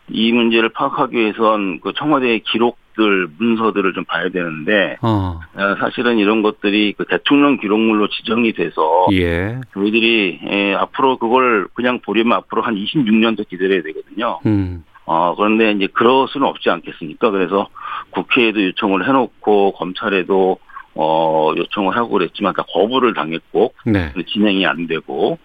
이 0.09 0.31
문제를 0.33 0.69
파악하기 0.69 1.15
위해선 1.15 1.79
그 1.79 1.93
청와대의 1.93 2.41
기록 2.41 2.77
들 2.95 3.27
문서들을 3.37 3.93
좀 3.93 4.05
봐야 4.05 4.29
되는데 4.29 4.97
어. 5.01 5.39
아, 5.55 5.75
사실은 5.79 6.17
이런 6.17 6.41
것들이 6.41 6.93
그 6.97 7.05
대통령 7.05 7.57
기록물로 7.57 8.07
지정이 8.09 8.53
돼서 8.53 9.07
예. 9.13 9.59
저희들이 9.73 10.39
에, 10.45 10.73
앞으로 10.75 11.17
그걸 11.17 11.67
그냥 11.73 11.99
보려면 11.99 12.37
앞으로 12.37 12.61
한 12.61 12.75
26년 12.75 13.37
더 13.37 13.43
기다려야 13.43 13.81
되거든요. 13.83 14.39
음. 14.45 14.83
어, 15.05 15.35
그런데 15.35 15.71
이제 15.71 15.87
그럴 15.93 16.27
수는 16.29 16.47
없지 16.47 16.69
않겠습니까? 16.69 17.31
그래서 17.31 17.67
국회에도 18.11 18.63
요청을 18.63 19.07
해놓고 19.07 19.73
검찰에도 19.73 20.59
어, 20.95 21.51
요청을 21.57 21.95
하고 21.97 22.09
그랬지만 22.09 22.53
다 22.53 22.63
거부를 22.73 23.13
당했고 23.13 23.73
네. 23.85 24.13
진행이 24.27 24.65
안 24.65 24.87
되고 24.87 25.37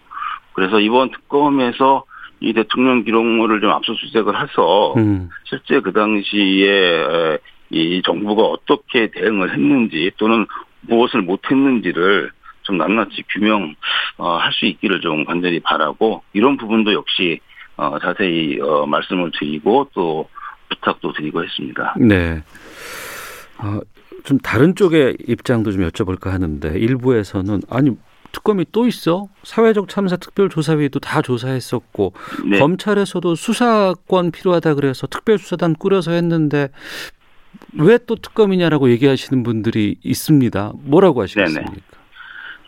그래서 0.53 0.79
이번 0.79 1.11
특검에서 1.11 2.03
이 2.41 2.53
대통령 2.53 3.03
기록물을 3.03 3.61
좀 3.61 3.69
압수수색을 3.71 4.41
해서 4.41 4.93
음. 4.97 5.29
실제 5.43 5.79
그 5.81 5.91
당시에 5.91 7.37
이 7.71 8.01
정부가 8.03 8.43
어떻게 8.43 9.11
대응을 9.11 9.53
했는지 9.53 10.11
또는 10.17 10.45
무엇을 10.81 11.21
못했는지를 11.21 12.31
좀 12.63 12.77
낱낱이 12.77 13.23
규명할 13.29 14.53
수 14.53 14.65
있기를 14.65 15.01
좀 15.01 15.25
간절히 15.25 15.59
바라고 15.59 16.23
이런 16.33 16.57
부분도 16.57 16.93
역시 16.93 17.39
어, 17.75 17.97
자세히 17.99 18.59
어, 18.61 18.85
말씀을 18.85 19.31
드리고 19.39 19.89
또 19.93 20.27
부탁도 20.69 21.13
드리고 21.13 21.43
했습니다. 21.43 21.95
네. 21.97 22.43
어, 23.57 23.79
좀 24.23 24.37
다른 24.39 24.75
쪽의 24.75 25.17
입장도 25.27 25.71
좀 25.71 25.87
여쭤볼까 25.87 26.29
하는데 26.29 26.77
일부에서는 26.77 27.61
아니 27.69 27.91
특검이 28.31 28.65
또 28.71 28.87
있어? 28.87 29.27
사회적 29.43 29.89
참사 29.89 30.15
특별조사위도 30.17 30.99
다 30.99 31.21
조사했었고 31.21 32.13
네. 32.45 32.59
검찰에서도 32.59 33.35
수사권 33.35 34.31
필요하다 34.31 34.75
그래서 34.75 35.07
특별수사단 35.07 35.75
꾸려서 35.75 36.11
했는데 36.11 36.69
왜 37.73 37.97
또 38.05 38.15
특검이냐라고 38.15 38.89
얘기하시는 38.91 39.43
분들이 39.43 39.95
있습니다. 40.03 40.73
뭐라고 40.85 41.21
하시겠습니까? 41.23 41.73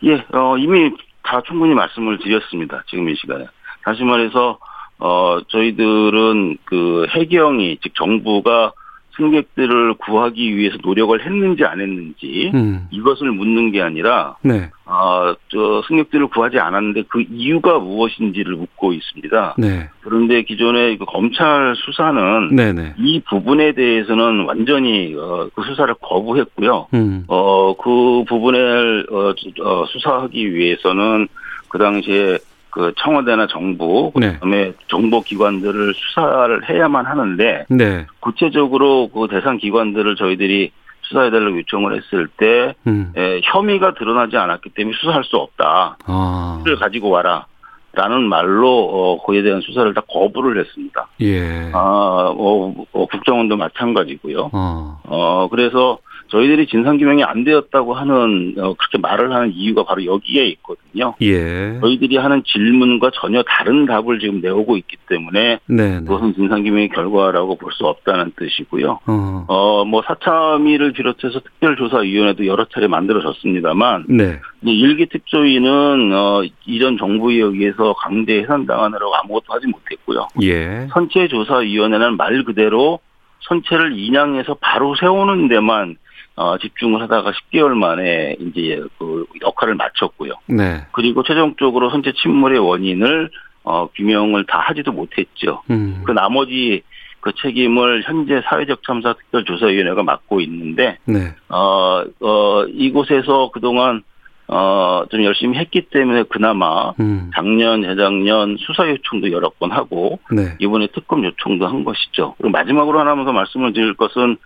예, 0.04 0.24
어, 0.32 0.56
이미 0.58 0.90
다 1.22 1.40
충분히 1.46 1.74
말씀을 1.74 2.18
드렸습니다. 2.18 2.82
지금 2.88 3.08
이 3.08 3.14
시간에. 3.16 3.46
다시 3.84 4.02
말해서, 4.02 4.58
어, 4.98 5.38
저희들은 5.48 6.58
그 6.64 7.06
해경이, 7.10 7.78
즉 7.82 7.94
정부가 7.94 8.72
승객들을 9.16 9.94
구하기 9.94 10.56
위해서 10.56 10.76
노력을 10.82 11.24
했는지 11.24 11.64
안 11.64 11.80
했는지 11.80 12.50
음, 12.54 12.86
이것을 12.90 13.30
묻는 13.32 13.70
게 13.72 13.82
아니라, 13.82 14.36
네, 14.42 14.70
아, 14.86 15.34
저 15.48 15.82
승객들을 15.86 16.28
구하지 16.28 16.58
않았는데 16.58 17.04
그 17.08 17.24
이유가 17.30 17.78
무엇인지를 17.78 18.56
묻고 18.56 18.92
있습니다. 18.92 19.56
네, 19.58 19.88
그런데 20.00 20.42
기존의 20.42 20.98
그 20.98 21.04
검찰 21.04 21.74
수사는 21.76 22.54
네, 22.54 22.72
네. 22.72 22.94
이 22.98 23.20
부분에 23.28 23.72
대해서는 23.72 24.44
완전히 24.46 25.14
어, 25.14 25.48
그 25.54 25.62
수사를 25.62 25.94
거부했고요. 26.00 26.88
음, 26.94 27.24
어, 27.28 27.74
그 27.76 28.24
부분을, 28.28 29.06
어, 29.10 29.34
주- 29.34 29.50
어, 29.62 29.84
수사하기 29.86 30.54
위해서는 30.54 31.28
그 31.68 31.78
당시에 31.78 32.38
그 32.72 32.92
청와대나 32.96 33.48
정부, 33.48 34.10
네. 34.16 34.32
그다음에 34.32 34.72
정보 34.88 35.20
기관들을 35.20 35.92
수사를 35.94 36.68
해야만 36.68 37.04
하는데, 37.04 37.66
네, 37.68 38.06
구체적으로 38.20 39.08
그 39.08 39.28
대상 39.30 39.58
기관들을 39.58 40.16
저희들이 40.16 40.72
수사해달라고 41.02 41.58
요청을 41.58 41.96
했을 41.96 42.28
때, 42.38 42.74
음, 42.86 43.12
에, 43.14 43.42
혐의가 43.44 43.92
드러나지 43.92 44.38
않았기 44.38 44.70
때문에 44.70 44.96
수사할 44.98 45.22
수 45.24 45.36
없다. 45.36 45.98
아, 46.06 46.62
를 46.64 46.76
가지고 46.76 47.10
와라. 47.10 47.46
라는 47.94 48.22
말로, 48.22 48.88
어, 48.88 49.22
그에 49.26 49.42
대한 49.42 49.60
수사를 49.60 49.92
다 49.92 50.00
거부를 50.08 50.58
했습니다. 50.58 51.08
예, 51.20 51.70
아, 51.74 52.32
어, 52.34 52.74
어, 52.90 53.06
국정원도 53.06 53.58
마찬가지고요. 53.58 54.48
어, 54.50 55.00
어, 55.04 55.48
그래서 55.50 55.98
저희들이 56.32 56.66
진상규명이 56.66 57.22
안 57.24 57.44
되었다고 57.44 57.92
하는 57.92 58.54
어, 58.56 58.72
그렇게 58.72 58.96
말을 58.98 59.32
하는 59.34 59.52
이유가 59.52 59.84
바로 59.84 60.02
여기에 60.02 60.46
있거든요. 60.46 61.14
예. 61.20 61.78
저희들이 61.80 62.16
하는 62.16 62.42
질문과 62.44 63.10
전혀 63.12 63.42
다른 63.42 63.84
답을 63.84 64.18
지금 64.18 64.40
내오고 64.40 64.78
있기 64.78 64.96
때문에 65.10 65.58
네. 65.66 65.98
네. 65.98 66.00
그것은 66.00 66.34
진상규명의 66.34 66.88
결과라고 66.88 67.56
볼 67.56 67.72
수 67.72 67.86
없다는 67.86 68.32
뜻이고요. 68.36 69.00
어. 69.06 69.44
어, 69.48 69.84
뭐 69.84 70.02
사참위를 70.02 70.92
비롯해서 70.92 71.40
특별조사위원회도 71.40 72.46
여러 72.46 72.66
차례 72.66 72.86
만들어졌습니다만 72.86 74.04
네. 74.08 74.40
이 74.64 74.78
일기 74.78 75.06
특조위는 75.06 76.12
어, 76.14 76.42
이전 76.66 76.98
정부에 76.98 77.36
의해서 77.36 77.94
강제 77.94 78.38
해산당하느라고 78.40 79.14
아무것도 79.16 79.44
하지 79.48 79.66
못했고요. 79.66 80.28
예. 80.42 80.86
선체조사위원회는 80.92 82.16
말 82.16 82.44
그대로 82.44 83.00
선체를 83.48 83.98
인양해서 83.98 84.56
바로 84.60 84.94
세우는 84.94 85.48
데만 85.48 85.96
어, 86.34 86.56
집중을 86.58 87.02
하다가 87.02 87.32
10개월 87.32 87.74
만에 87.74 88.36
이제 88.40 88.82
그 88.98 89.26
역할을 89.42 89.74
마쳤고요. 89.74 90.34
네. 90.46 90.86
그리고 90.92 91.22
최종적으로 91.22 91.90
선체 91.90 92.12
침몰의 92.12 92.58
원인을 92.58 93.30
어, 93.64 93.88
규명을 93.88 94.46
다 94.46 94.58
하지도 94.58 94.92
못했죠. 94.92 95.62
음. 95.70 96.02
그 96.04 96.12
나머지 96.12 96.82
그 97.20 97.32
책임을 97.40 98.02
현재 98.04 98.42
사회적 98.46 98.82
참사 98.84 99.12
특별조사위원회가 99.12 100.02
맡고 100.02 100.40
있는데 100.40 100.98
네. 101.04 101.34
어, 101.48 102.02
어, 102.20 102.64
이곳에서 102.66 103.50
그동안 103.52 104.02
어, 104.48 105.04
좀 105.10 105.22
열심히 105.22 105.56
했기 105.56 105.82
때문에 105.82 106.24
그나마 106.24 106.90
음. 107.00 107.30
작년, 107.34 107.82
재작년 107.82 108.56
수사 108.58 108.88
요청도 108.88 109.30
여러 109.30 109.50
번 109.50 109.70
하고 109.70 110.18
네. 110.30 110.56
이번에 110.58 110.88
특검 110.88 111.24
요청도 111.24 111.66
한 111.66 111.84
것이죠. 111.84 112.34
그리고 112.38 112.50
마지막으로 112.50 112.98
하나만 112.98 113.24
더 113.24 113.32
말씀을 113.32 113.72
드릴 113.72 113.94
것은 113.94 114.36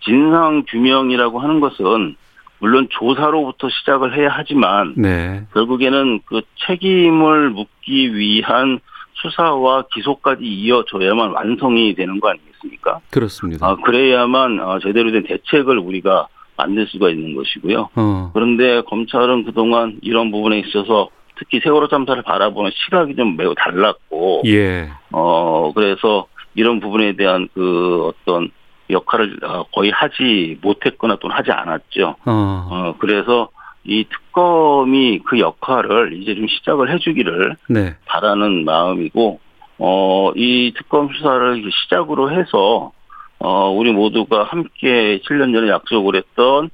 진상 0.00 0.64
규명이라고 0.68 1.38
하는 1.40 1.60
것은 1.60 2.16
물론 2.58 2.88
조사로부터 2.90 3.68
시작을 3.70 4.16
해야 4.16 4.28
하지만 4.30 4.94
네. 4.96 5.44
결국에는 5.54 6.20
그 6.26 6.42
책임을 6.66 7.50
묻기 7.50 8.14
위한 8.14 8.80
수사와 9.14 9.84
기소까지 9.94 10.44
이어져야만 10.44 11.30
완성이 11.30 11.94
되는 11.94 12.20
거 12.20 12.30
아니겠습니까? 12.30 13.00
그렇습니다. 13.10 13.66
아, 13.66 13.76
그래야만 13.76 14.60
어, 14.60 14.78
제대로 14.80 15.10
된 15.10 15.24
대책을 15.24 15.78
우리가 15.78 16.28
만들 16.56 16.86
수가 16.86 17.10
있는 17.10 17.34
것이고요. 17.34 17.88
어. 17.94 18.30
그런데 18.34 18.82
검찰은 18.82 19.44
그동안 19.44 19.98
이런 20.02 20.30
부분에 20.30 20.58
있어서 20.60 21.08
특히 21.36 21.60
세월호 21.60 21.88
참사를 21.88 22.22
바라보는 22.22 22.70
시각이 22.74 23.16
좀 23.16 23.36
매우 23.36 23.54
달랐고, 23.54 24.42
예. 24.46 24.90
어, 25.10 25.72
그래서 25.74 26.26
이런 26.54 26.80
부분에 26.80 27.16
대한 27.16 27.48
그 27.54 28.12
어떤 28.12 28.50
역할을 28.92 29.38
어, 29.42 29.64
거의 29.72 29.90
하지 29.90 30.58
못했거나 30.62 31.16
또는 31.16 31.36
하지 31.36 31.50
않았죠. 31.50 32.16
어. 32.24 32.68
어, 32.70 32.94
그래서 32.98 33.48
이 33.84 34.04
특검이 34.04 35.20
그 35.24 35.38
역할을 35.38 36.12
이제 36.14 36.34
좀 36.34 36.46
시작을 36.46 36.92
해주기를 36.92 37.56
네. 37.68 37.96
바라는 38.06 38.64
마음이고, 38.64 39.40
어, 39.78 40.32
이 40.36 40.72
특검 40.76 41.08
수사를 41.12 41.62
시작으로 41.82 42.30
해서, 42.30 42.92
어, 43.38 43.70
우리 43.70 43.92
모두가 43.92 44.44
함께 44.44 45.20
7년 45.24 45.54
전에 45.54 45.68
약속을 45.70 46.14
했던 46.14 46.68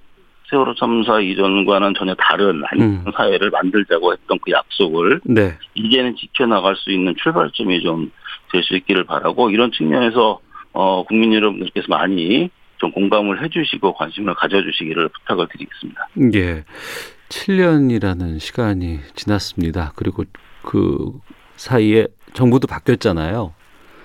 세월호 0.51 0.75
참사 0.75 1.21
이전과는 1.21 1.95
전혀 1.97 2.15
다른 2.15 2.63
한 2.65 2.81
음. 2.81 3.05
사회를 3.17 3.51
만들자고 3.51 4.13
했던 4.13 4.39
그 4.41 4.53
약속을 4.53 5.21
네. 5.25 5.57
이제는 5.75 6.17
지켜나갈 6.17 6.77
수 6.77 6.91
있는 6.91 7.15
출발점이 7.17 7.83
좀 7.83 8.11
될 8.53 8.63
수 8.63 8.77
있기를 8.77 9.05
바라고 9.05 9.51
이런 9.51 9.73
측면에서 9.73 10.41
어, 10.79 11.05
국민 11.05 11.33
여러분들께서 11.33 11.87
많이 11.89 12.51
좀 12.77 12.93
공감을 12.93 13.43
해주시고 13.43 13.95
관심을 13.95 14.35
가져주시기를 14.35 15.09
부탁을 15.09 15.49
드리겠습니다. 15.49 16.09
예. 16.35 16.65
7년이라는 17.31 18.39
시간이 18.39 18.99
지났습니다. 19.15 19.93
그리고 19.97 20.25
그 20.63 21.19
사이에 21.57 22.09
정부도 22.35 22.67
바뀌었잖아요. 22.67 23.55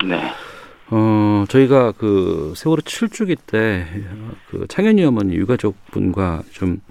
네. 0.05 0.31
어, 0.91 1.45
저희가 1.47 1.93
그 1.93 2.53
세월호 2.55 2.81
7주기 2.81 3.37
때 3.47 3.85
그 4.51 4.67
창현이 4.67 5.03
어머니 5.05 5.33
유가족분과 5.35 6.43
좀 6.51 6.81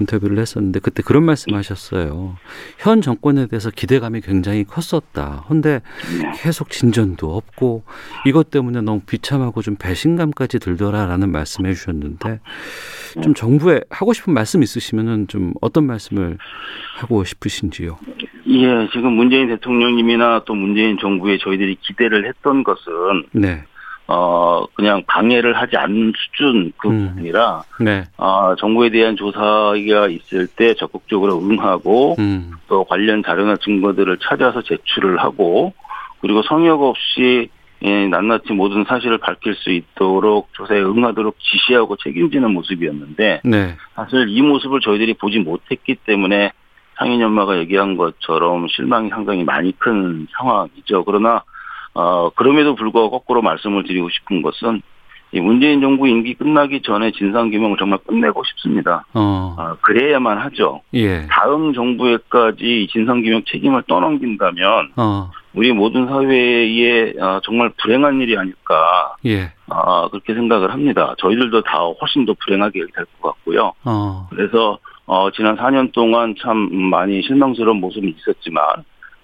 인터뷰를 0.00 0.38
했었는데 0.38 0.80
그때 0.80 1.02
그런 1.02 1.24
말씀 1.24 1.54
하셨어요. 1.54 2.36
현 2.78 3.02
정권에 3.02 3.46
대해서 3.46 3.70
기대감이 3.70 4.22
굉장히 4.22 4.64
컸었다. 4.64 5.44
근데 5.48 5.80
네. 6.18 6.32
계속 6.42 6.70
진전도 6.70 7.36
없고 7.36 7.84
이것 8.26 8.50
때문에 8.50 8.80
너무 8.80 9.00
비참하고 9.00 9.60
좀 9.60 9.76
배신감까지 9.76 10.60
들더라라는 10.60 11.30
말씀해 11.30 11.74
주셨는데 11.74 12.40
좀 13.22 13.34
정부에 13.34 13.82
하고 13.90 14.12
싶은 14.14 14.32
말씀 14.32 14.62
있으시면은 14.62 15.28
좀 15.28 15.52
어떤 15.60 15.84
말씀을 15.86 16.38
하고 16.96 17.24
싶으신지요? 17.24 17.98
예, 18.50 18.88
지금 18.92 19.12
문재인 19.12 19.48
대통령님이나 19.48 20.44
또 20.46 20.54
문재인 20.54 20.96
정부에 20.98 21.36
저희들이 21.38 21.76
기대를 21.82 22.26
했던 22.26 22.64
것은 22.64 23.17
네. 23.32 23.64
어 24.10 24.64
그냥 24.74 25.02
방해를 25.06 25.54
하지 25.54 25.76
않는 25.76 26.14
수준 26.16 26.72
그 26.78 26.88
음. 26.88 27.08
부분이라 27.08 27.62
네. 27.80 28.04
아 28.16 28.56
정부에 28.58 28.88
대한 28.88 29.16
조사가 29.16 30.08
있을 30.08 30.46
때 30.46 30.72
적극적으로 30.74 31.38
응하고 31.38 32.16
음. 32.18 32.52
또 32.68 32.84
관련 32.84 33.22
자료나 33.22 33.56
증거들을 33.56 34.18
찾아서 34.22 34.62
제출을 34.62 35.18
하고 35.18 35.74
그리고 36.20 36.42
성역 36.42 36.82
없이 36.82 37.50
예, 37.82 38.08
낱낱이 38.08 38.54
모든 38.54 38.84
사실을 38.84 39.18
밝힐 39.18 39.54
수 39.54 39.70
있도록 39.70 40.48
조사에 40.52 40.80
응하도록 40.80 41.36
지시하고 41.38 41.96
책임지는 41.96 42.52
모습이었는데 42.52 43.42
네. 43.44 43.76
사실 43.94 44.26
이 44.28 44.42
모습을 44.42 44.80
저희들이 44.80 45.14
보지 45.14 45.38
못했기 45.38 45.96
때문에 46.06 46.52
상인 46.96 47.22
엄마가 47.22 47.58
얘기한 47.58 47.96
것처럼 47.96 48.66
실망이 48.68 49.08
상당히 49.10 49.44
많이 49.44 49.72
큰 49.78 50.26
상황이죠. 50.36 51.04
그러나 51.04 51.42
어 51.98 52.30
그럼에도 52.36 52.74
불구하고 52.76 53.10
거꾸로 53.10 53.42
말씀을 53.42 53.82
드리고 53.82 54.08
싶은 54.08 54.40
것은 54.42 54.82
이 55.32 55.40
문재인 55.40 55.80
정부 55.80 56.08
임기 56.08 56.34
끝나기 56.34 56.80
전에 56.80 57.10
진상 57.10 57.50
규명을 57.50 57.76
정말 57.78 57.98
끝내고 58.06 58.42
싶습니다. 58.44 59.04
어. 59.12 59.54
아, 59.58 59.76
그래야만 59.82 60.38
하죠. 60.38 60.80
예. 60.94 61.26
다음 61.28 61.74
정부에까지 61.74 62.64
이 62.64 62.86
진상 62.86 63.20
규명 63.22 63.42
책임을 63.46 63.82
떠넘긴다면 63.88 64.92
어. 64.96 65.30
우리 65.54 65.72
모든 65.72 66.06
사회에 66.06 67.12
아, 67.20 67.40
정말 67.44 67.70
불행한 67.82 68.20
일이 68.22 68.38
아닐까 68.38 69.16
예. 69.26 69.52
아, 69.68 70.08
그렇게 70.08 70.32
생각을 70.34 70.72
합니다. 70.72 71.14
저희들도 71.18 71.62
다 71.62 71.78
훨씬 72.00 72.24
더 72.24 72.34
불행하게 72.44 72.80
될 72.94 73.04
것 73.20 73.32
같고요. 73.34 73.72
어. 73.84 74.28
그래서 74.30 74.78
어, 75.04 75.30
지난 75.32 75.56
4년 75.56 75.92
동안 75.92 76.34
참 76.40 76.72
많이 76.90 77.20
실망스러운 77.22 77.80
모습이 77.80 78.14
있었지만 78.18 78.62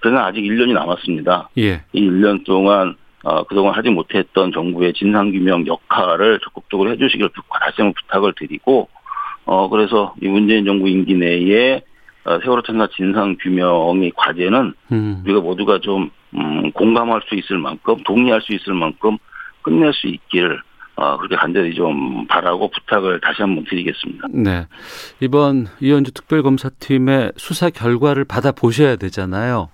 그러나 0.04 0.26
아직 0.26 0.42
1년이 0.42 0.74
남았습니다. 0.74 1.48
예. 1.56 1.82
이 1.94 2.00
1년 2.10 2.44
동안 2.44 2.94
어, 3.22 3.42
그동안 3.44 3.74
하지 3.74 3.88
못했던 3.88 4.52
정부의 4.52 4.92
진상규명 4.92 5.66
역할을 5.66 6.40
적극적으로 6.44 6.90
해주시길 6.90 7.28
부- 7.30 7.40
다시 7.58 7.76
한번 7.78 7.94
부탁을 7.94 8.34
드리고 8.36 8.88
어, 9.46 9.68
그래서 9.70 10.14
이 10.22 10.26
문재인 10.28 10.66
정부 10.66 10.88
임기 10.90 11.14
내에 11.14 11.80
어, 12.26 12.38
세월호 12.42 12.62
참사 12.62 12.86
진상규명의 12.94 14.12
과제는 14.14 14.74
음. 14.92 15.22
우리가 15.24 15.40
모두가 15.40 15.78
좀 15.80 16.10
음, 16.34 16.70
공감할 16.72 17.22
수 17.28 17.34
있을 17.34 17.56
만큼 17.58 17.96
동의할 18.04 18.42
수 18.42 18.52
있을 18.52 18.74
만큼 18.74 19.16
끝낼 19.62 19.92
수 19.94 20.06
있기를 20.08 20.60
어, 20.96 21.16
그렇게 21.16 21.34
간절히 21.36 21.74
좀 21.74 22.26
바라고 22.28 22.70
부탁을 22.70 23.20
다시 23.20 23.42
한번 23.42 23.64
드리겠습니다. 23.64 24.28
네. 24.32 24.66
이번 25.20 25.66
이현주 25.80 26.12
특별검사팀의 26.12 27.32
수사 27.36 27.68
결과를 27.70 28.24
받아 28.24 28.52
보셔야 28.52 28.94
되잖아요. 28.96 29.70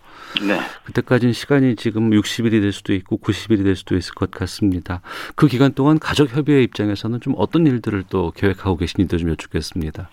네. 0.46 0.58
그때까지는 0.84 1.32
시간이 1.32 1.76
지금 1.76 2.10
60일이 2.10 2.60
될 2.60 2.72
수도 2.72 2.92
있고 2.94 3.18
90일이 3.18 3.64
될 3.64 3.76
수도 3.76 3.96
있을 3.96 4.14
것 4.14 4.30
같습니다. 4.30 5.00
그 5.36 5.48
기간 5.48 5.74
동안 5.74 5.98
가족협의회 5.98 6.62
입장에서는 6.62 7.20
좀 7.20 7.34
어떤 7.36 7.66
일들을 7.66 8.04
또 8.10 8.30
계획하고 8.32 8.76
계신지도 8.76 9.18
좀 9.18 9.30
여쭙겠습니다. 9.30 10.08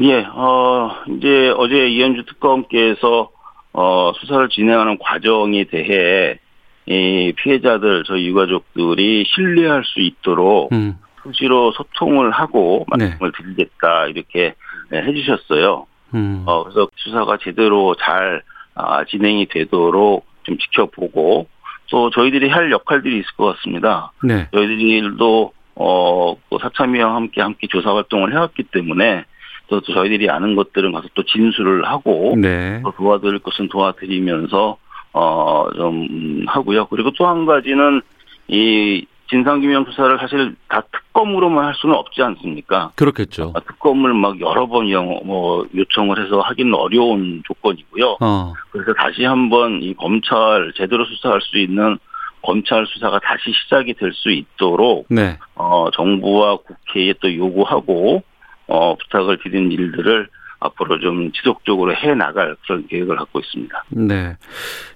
예, 0.00 0.24
어, 0.24 0.90
이제 1.16 1.52
어제 1.56 1.88
이현주 1.88 2.24
특검께서 2.26 3.30
어, 3.72 4.12
수사를 4.20 4.48
진행하는 4.48 4.98
과정에 4.98 5.64
대해 5.64 6.38
이 6.86 7.32
피해자들 7.36 8.04
저희 8.06 8.26
유가족들이 8.26 9.24
신뢰할 9.26 9.84
수 9.84 10.00
있도록 10.00 10.72
음, 10.72 10.98
수시로 11.22 11.72
소통을 11.72 12.30
하고 12.32 12.86
네. 12.98 13.06
말씀을 13.06 13.32
드리겠다 13.32 14.06
이렇게 14.06 14.54
네, 14.90 15.02
해주셨어요. 15.02 15.86
음, 16.14 16.42
어, 16.46 16.64
그래서 16.64 16.88
수사가 16.96 17.38
제대로 17.42 17.94
잘 17.94 18.42
아, 18.74 19.04
진행이 19.04 19.46
되도록 19.46 20.26
좀 20.44 20.58
지켜보고 20.58 21.46
또 21.90 22.10
저희들이 22.10 22.48
할 22.48 22.70
역할들이 22.70 23.18
있을 23.18 23.26
것 23.36 23.56
같습니다. 23.56 24.12
네, 24.24 24.48
저희들도 24.52 25.52
어, 25.74 26.34
그 26.34 26.58
사참위와 26.60 27.14
함께 27.14 27.40
함께 27.42 27.66
조사 27.68 27.94
활동을 27.94 28.32
해왔기 28.32 28.64
때문에 28.64 29.24
또, 29.68 29.80
또 29.80 29.92
저희들이 29.92 30.28
아는 30.30 30.54
것들은 30.54 30.92
가서 30.92 31.08
또 31.14 31.22
진술을 31.22 31.84
하고 31.86 32.34
네, 32.36 32.80
또 32.82 32.92
도와드릴 32.92 33.40
것은 33.40 33.68
도와드리면서 33.68 34.76
어, 35.12 35.66
좀 35.76 36.06
음, 36.10 36.44
하고요. 36.48 36.86
그리고 36.86 37.10
또 37.12 37.26
한 37.28 37.44
가지는 37.46 38.00
이 38.48 39.06
진상규명 39.32 39.86
수사를 39.86 40.18
사실 40.18 40.54
다 40.68 40.82
특검으로만 40.92 41.64
할 41.64 41.74
수는 41.74 41.94
없지 41.94 42.22
않습니까? 42.22 42.92
그렇겠죠. 42.96 43.52
아, 43.56 43.60
특검을 43.60 44.12
막 44.12 44.38
여러 44.40 44.66
번 44.66 44.90
영, 44.90 45.20
뭐 45.24 45.66
요청을 45.74 46.22
해서 46.22 46.40
하기는 46.40 46.74
어려운 46.74 47.42
조건이고요. 47.46 48.18
어. 48.20 48.52
그래서 48.70 48.92
다시 48.92 49.24
한번 49.24 49.82
이 49.82 49.94
검찰 49.94 50.72
제대로 50.76 51.06
수사할 51.06 51.40
수 51.40 51.58
있는 51.58 51.98
검찰 52.42 52.86
수사가 52.86 53.20
다시 53.20 53.52
시작이 53.62 53.94
될 53.94 54.12
수 54.12 54.30
있도록 54.30 55.06
네. 55.08 55.38
어, 55.54 55.88
정부와 55.92 56.56
국회에 56.56 57.14
또 57.20 57.34
요구하고 57.34 58.22
어, 58.66 58.94
부탁을 58.96 59.38
드린 59.38 59.72
일들을 59.72 60.28
앞으로 60.62 61.00
좀 61.00 61.32
지속적으로 61.32 61.94
해 61.94 62.14
나갈 62.14 62.56
그런 62.62 62.86
계획을 62.86 63.16
갖고 63.16 63.40
있습니다. 63.40 63.84
네. 63.90 64.36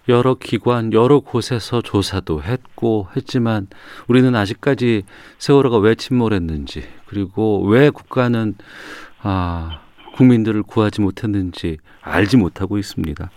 여러 0.08 0.34
기관, 0.34 0.92
여러 0.92 1.20
곳에서 1.20 1.80
조사도 1.80 2.42
했고 2.42 3.08
했지만 3.16 3.66
우리는 4.08 4.34
아직까지 4.34 5.02
세월호가 5.38 5.78
왜 5.78 5.94
침몰했는지 5.94 6.84
그리고 7.06 7.64
왜 7.66 7.90
국가는 7.90 8.54
아, 9.22 9.80
국민들을 10.14 10.62
구하지 10.62 11.00
못했는지 11.00 11.78
알지 12.02 12.36
못하고 12.36 12.78
있습니다. 12.78 13.30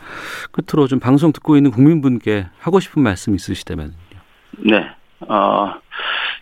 끝으로 0.51 0.87
좀 0.87 0.99
방송 0.99 1.31
듣고 1.31 1.55
있는 1.57 1.71
국민분께 1.71 2.47
하고 2.59 2.79
싶은 2.79 3.01
말씀 3.01 3.35
있으시다면. 3.35 3.93
네. 4.59 4.85
어, 5.27 5.73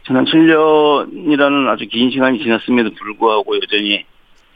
지난 0.06 0.26
7년이라는 0.26 1.68
아주 1.68 1.88
긴 1.88 2.12
시간이 2.12 2.44
지났음에도 2.44 2.92
불구하고 2.94 3.56
여전히 3.58 4.06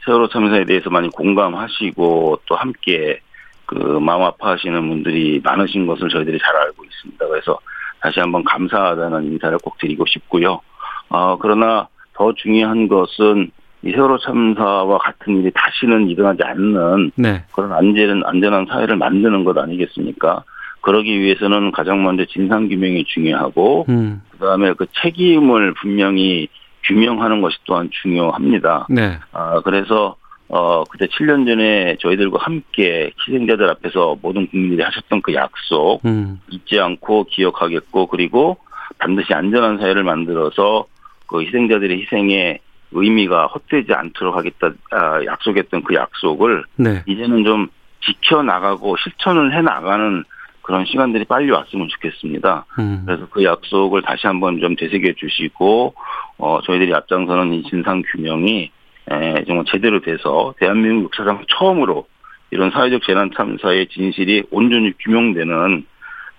세월호 0.04 0.28
참사에 0.28 0.64
대해서 0.64 0.90
많이 0.90 1.08
공감하시고 1.08 2.40
또 2.46 2.56
함께 2.56 3.20
그 3.66 3.74
마음 3.74 4.22
아파하시는 4.22 4.88
분들이 4.88 5.40
많으신 5.42 5.86
것을 5.86 6.08
저희들이 6.08 6.38
잘 6.38 6.56
알고 6.56 6.84
있습니다. 6.84 7.26
그래서 7.26 7.58
다시 8.00 8.20
한번 8.20 8.42
감사하다는 8.44 9.24
인사를 9.24 9.58
꼭 9.58 9.78
드리고 9.78 10.04
싶고요. 10.06 10.60
어, 11.08 11.38
그러나 11.38 11.88
더 12.14 12.32
중요한 12.34 12.88
것은 12.88 13.50
이 13.84 13.90
세월호 13.90 14.18
참사와 14.18 14.98
같은 14.98 15.40
일이 15.40 15.50
다시는 15.54 16.08
일어나지 16.08 16.42
않는 16.42 17.12
네. 17.16 17.44
그런 17.52 17.72
안전, 17.72 18.22
안전한 18.24 18.66
사회를 18.66 18.96
만드는 18.96 19.44
것 19.44 19.56
아니겠습니까? 19.58 20.44
그러기 20.82 21.20
위해서는 21.20 21.70
가장 21.70 22.02
먼저 22.02 22.24
진상규명이 22.24 23.04
중요하고, 23.04 23.86
음. 23.88 24.20
그 24.30 24.38
다음에 24.38 24.72
그 24.74 24.86
책임을 25.00 25.74
분명히 25.74 26.48
규명하는 26.84 27.40
것이 27.40 27.56
또한 27.64 27.88
중요합니다. 28.02 28.86
네. 28.90 29.18
아, 29.32 29.60
그래서, 29.60 30.16
어, 30.48 30.84
그때 30.84 31.06
7년 31.06 31.46
전에 31.46 31.96
저희들과 32.00 32.38
함께 32.40 33.12
희생자들 33.26 33.68
앞에서 33.70 34.16
모든 34.20 34.46
국민들이 34.48 34.82
하셨던 34.82 35.22
그 35.22 35.34
약속 35.34 36.00
음. 36.04 36.40
잊지 36.50 36.78
않고 36.78 37.24
기억하겠고, 37.24 38.06
그리고 38.06 38.58
반드시 38.98 39.32
안전한 39.32 39.78
사회를 39.78 40.04
만들어서 40.04 40.86
그 41.26 41.42
희생자들의 41.42 42.02
희생에 42.02 42.58
의미가 42.92 43.46
헛되지 43.46 43.92
않도록 43.92 44.36
하겠다, 44.36 44.70
아, 44.90 45.24
약속했던 45.24 45.82
그 45.84 45.94
약속을 45.94 46.64
네. 46.76 47.02
이제는 47.06 47.44
좀 47.44 47.68
지켜나가고 48.04 48.96
실천을 48.98 49.56
해나가는 49.56 50.24
그런 50.62 50.84
시간들이 50.84 51.24
빨리 51.24 51.50
왔으면 51.50 51.88
좋겠습니다. 51.88 52.66
음. 52.78 53.02
그래서 53.04 53.26
그 53.30 53.44
약속을 53.44 54.02
다시 54.02 54.26
한번 54.26 54.60
좀 54.60 54.76
되새겨 54.76 55.12
주시고, 55.18 55.94
어, 56.38 56.60
저희들이 56.62 56.94
앞장서는 56.94 57.52
이 57.52 57.62
진상 57.64 58.02
규명이, 58.12 58.70
에, 59.10 59.44
정말 59.46 59.64
제대로 59.66 60.00
돼서 60.00 60.54
대한민국 60.58 61.04
역사상 61.04 61.44
처음으로 61.48 62.06
이런 62.52 62.70
사회적 62.70 63.02
재난 63.02 63.30
참사의 63.34 63.88
진실이 63.88 64.44
온전히 64.50 64.92
규명되는 64.98 65.84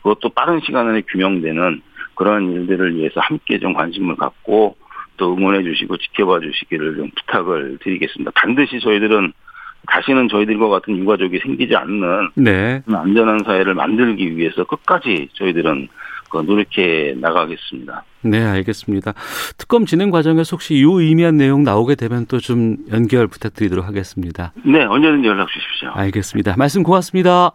그것도 0.03 0.29
빠른 0.29 0.62
시간 0.65 0.88
안에 0.88 1.01
규명되는 1.01 1.81
그런 2.15 2.51
일들을 2.51 2.95
위해서 2.95 3.19
함께 3.19 3.59
좀 3.59 3.73
관심을 3.73 4.15
갖고 4.15 4.77
또 5.17 5.36
응원해 5.36 5.63
주시고 5.63 5.97
지켜봐 5.97 6.39
주시기를 6.39 6.95
좀 6.95 7.09
부탁을 7.15 7.77
드리겠습니다. 7.81 8.31
반드시 8.36 8.79
저희들은 8.79 9.33
다시는 9.88 10.30
저희들과 10.30 10.67
같은 10.69 10.98
유가족이 10.98 11.39
생기지 11.39 11.76
않는 11.76 12.30
네. 12.36 12.82
안전한 12.88 13.39
사회를 13.46 13.74
만들기 13.74 14.38
위해서 14.38 14.63
끝까지 14.63 15.30
저희들은 15.34 15.88
그 16.30 16.38
노력해 16.39 17.13
나가겠습니다. 17.19 18.04
네, 18.22 18.43
알겠습니다. 18.43 19.13
특검 19.58 19.86
진행 19.86 20.10
과정에서 20.10 20.56
혹시 20.56 20.76
유의미한 20.76 21.38
내용 21.38 21.63
나오게 21.63 21.96
되면 21.96 22.26
또 22.26 22.39
좀 22.39 22.78
연결 22.91 23.28
부탁드리도록 23.28 23.86
하겠습니다. 23.88 24.52
네, 24.65 24.84
언제든지 24.84 25.28
연락 25.28 25.48
주십시오. 25.50 25.91
알겠습니다. 25.93 26.56
말씀 26.58 26.82
고맙습니다. 26.82 27.52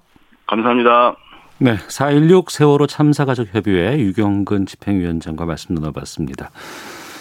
감사합니다. 0.47 1.17
네, 1.59 1.75
4.16 1.77 2.51
세월호 2.51 2.87
참사가족협의회 2.87 3.99
유경근 3.99 4.67
집행위원장과 4.67 5.45
말씀 5.45 5.75
나눠봤습니다. 5.75 6.51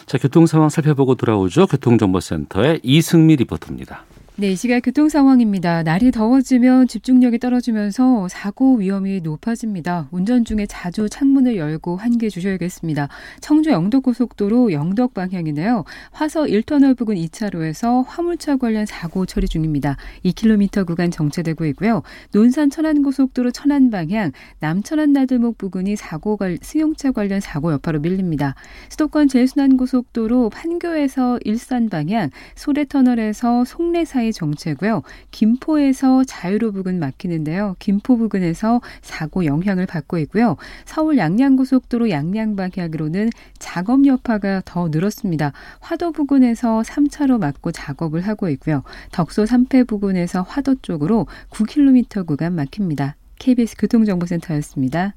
자, 0.06 0.18
교통 0.20 0.46
상황 0.46 0.70
살펴보고 0.70 1.16
돌아오죠. 1.16 1.66
교통정보센터의 1.66 2.82
이승미 2.84 3.36
리포터입니다. 3.38 4.04
네, 4.40 4.52
이 4.52 4.56
시각 4.56 4.82
교통 4.82 5.10
상황입니다. 5.10 5.82
날이 5.82 6.12
더워지면 6.12 6.88
집중력이 6.88 7.40
떨어지면서 7.40 8.28
사고 8.28 8.76
위험이 8.76 9.20
높아집니다. 9.20 10.10
운전 10.12 10.46
중에 10.46 10.68
자주 10.68 11.10
창문을 11.10 11.58
열고 11.58 11.96
환기해 11.98 12.30
주셔야겠습니다. 12.30 13.08
청주 13.42 13.72
영덕고속도로 13.72 14.74
영덕 14.74 15.16
방향인데요. 15.16 15.86
화서 16.12 16.44
1터널 16.44 16.96
부근 16.96 17.16
2차로에서 17.16 18.06
화물차 18.06 18.58
관련 18.58 18.86
사고 18.86 19.26
처리 19.26 19.48
중입니다. 19.48 19.98
2km 20.24 20.86
구간 20.86 21.10
정체되고 21.10 21.66
있고요. 21.66 22.04
논산 22.32 22.70
천안고속도로 22.70 23.50
천안 23.50 23.90
방향 23.90 24.34
남천안 24.60 25.14
나들목 25.14 25.58
부근이 25.58 25.96
사고 25.96 26.38
관 26.38 26.60
승용차 26.62 27.12
관련 27.12 27.40
사고 27.40 27.72
여파로 27.72 28.02
밀립니다. 28.02 28.54
수도권 28.90 29.30
제순환고속도로 29.30 30.52
판교에서 30.52 31.40
일산 31.44 31.90
방향 31.90 32.30
소래터널에서 32.54 33.66
송내 33.66 34.06
사이 34.06 34.27
정체고요. 34.32 35.04
김포에서 35.32 36.24
자유로 36.24 36.72
부근 36.72 37.00
막히는데요. 37.00 37.76
김포 37.80 38.18
부근에서 38.18 38.82
사고 39.02 39.46
영향을 39.46 39.86
받고 39.86 40.18
있고요. 40.20 40.58
서울 40.86 41.18
양양고속도로 41.18 42.10
양양 42.10 42.56
방향으로는 42.56 43.30
작업 43.60 44.06
여파가 44.06 44.62
더 44.66 44.90
늘었습니다. 44.90 45.54
화도 45.80 46.12
부근에서 46.12 46.82
3차로 46.82 47.40
막고 47.40 47.72
작업을 47.72 48.22
하고 48.22 48.50
있고요. 48.50 48.84
덕소 49.12 49.44
3패 49.44 49.88
부근에서 49.88 50.42
화도 50.42 50.76
쪽으로 50.82 51.28
9km 51.50 52.26
구간 52.26 52.56
막힙니다. 52.56 53.16
KBS 53.40 53.76
교통정보센터였습니다. 53.78 55.16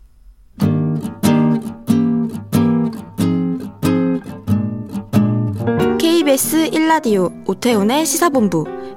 KBS 5.99 6.70
1라디오 6.70 7.49
오태훈의 7.49 8.07
시사본부 8.07 8.79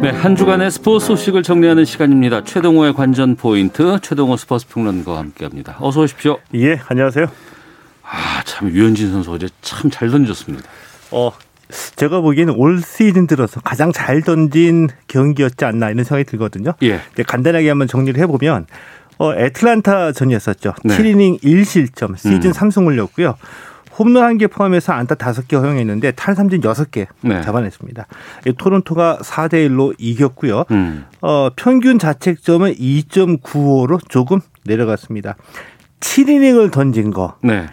네, 0.00 0.08
한 0.08 0.34
주간의 0.34 0.70
스포츠 0.70 1.06
소식을 1.06 1.42
정리하는 1.42 1.84
시간입니다. 1.84 2.42
최동호의 2.44 2.94
관전 2.94 3.36
포인트, 3.36 3.98
최동호 4.00 4.36
스포츠 4.38 4.66
평론가와 4.68 5.18
함께합니다. 5.18 5.76
어서 5.80 6.00
오십시오. 6.00 6.38
예, 6.54 6.80
안녕하세요. 6.88 7.26
아, 8.02 8.42
참 8.44 8.70
유현진 8.70 9.10
선수 9.12 9.30
어제 9.32 9.48
참 9.60 9.90
잘 9.90 10.08
던졌습니다. 10.10 10.66
어, 11.10 11.32
제가 11.96 12.20
보기에는 12.22 12.54
올 12.56 12.80
시즌 12.80 13.26
들어서 13.26 13.60
가장 13.60 13.92
잘 13.92 14.22
던진 14.22 14.88
경기였지 15.06 15.64
않나 15.66 15.90
이런 15.90 16.04
생각이 16.04 16.24
들거든요. 16.24 16.72
예. 16.82 17.00
간단하게 17.26 17.68
한번 17.68 17.86
정리를 17.86 18.18
해보면 18.22 18.66
어, 19.18 19.34
애틀란타 19.34 20.12
전이었었죠. 20.12 20.74
네. 20.84 20.96
7이닝 20.96 21.42
1실점 21.42 22.16
시즌 22.16 22.46
음. 22.46 22.52
3승을렸고요. 22.52 23.34
홈런 24.00 24.24
한 24.24 24.38
개 24.38 24.46
포함해서 24.46 24.92
안타 24.94 25.14
5개 25.14 25.60
허용했는데 25.60 26.12
탈삼진 26.12 26.62
6개 26.62 27.06
네. 27.20 27.42
잡아냈습니다. 27.42 28.06
이 28.46 28.52
토론토가 28.56 29.18
4대 29.22 29.68
1로 29.68 29.94
이겼고요. 29.98 30.64
음. 30.70 31.04
어, 31.20 31.50
평균 31.54 31.98
자책점은 31.98 32.74
2.95로 32.76 34.00
조금 34.08 34.40
내려갔습니다. 34.64 35.36
7이닝을 36.00 36.72
던진 36.72 37.10
거. 37.10 37.36
네. 37.42 37.66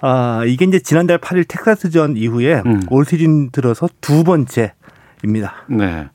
아, 0.00 0.42
이게 0.46 0.64
이제 0.64 0.78
지난달 0.78 1.18
8일 1.18 1.46
텍사스전 1.48 2.16
이후에 2.16 2.62
음. 2.64 2.82
올 2.90 3.04
시즌 3.04 3.50
들어서 3.50 3.88
두 4.00 4.22
번째입니다. 4.22 5.64
네. 5.68 6.06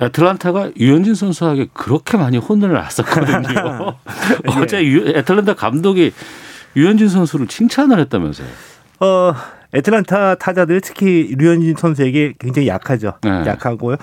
애틀란타가 0.00 0.70
유현진 0.78 1.14
선수에게 1.14 1.68
그렇게 1.72 2.16
많이 2.16 2.36
혼을 2.38 2.72
났었거든요. 2.72 3.96
어제 4.60 4.84
유- 4.84 5.08
애틀란타 5.08 5.54
감독이 5.54 6.12
유현진 6.76 7.08
선수를 7.08 7.46
칭찬을 7.46 7.98
했다면서요. 8.00 8.48
어, 9.00 9.34
애틀란타 9.74 10.36
타자들 10.36 10.80
특히 10.80 11.34
류현진 11.36 11.76
선수에게 11.76 12.34
굉장히 12.38 12.68
약하죠. 12.68 13.14
네. 13.22 13.30
약하고요. 13.46 13.96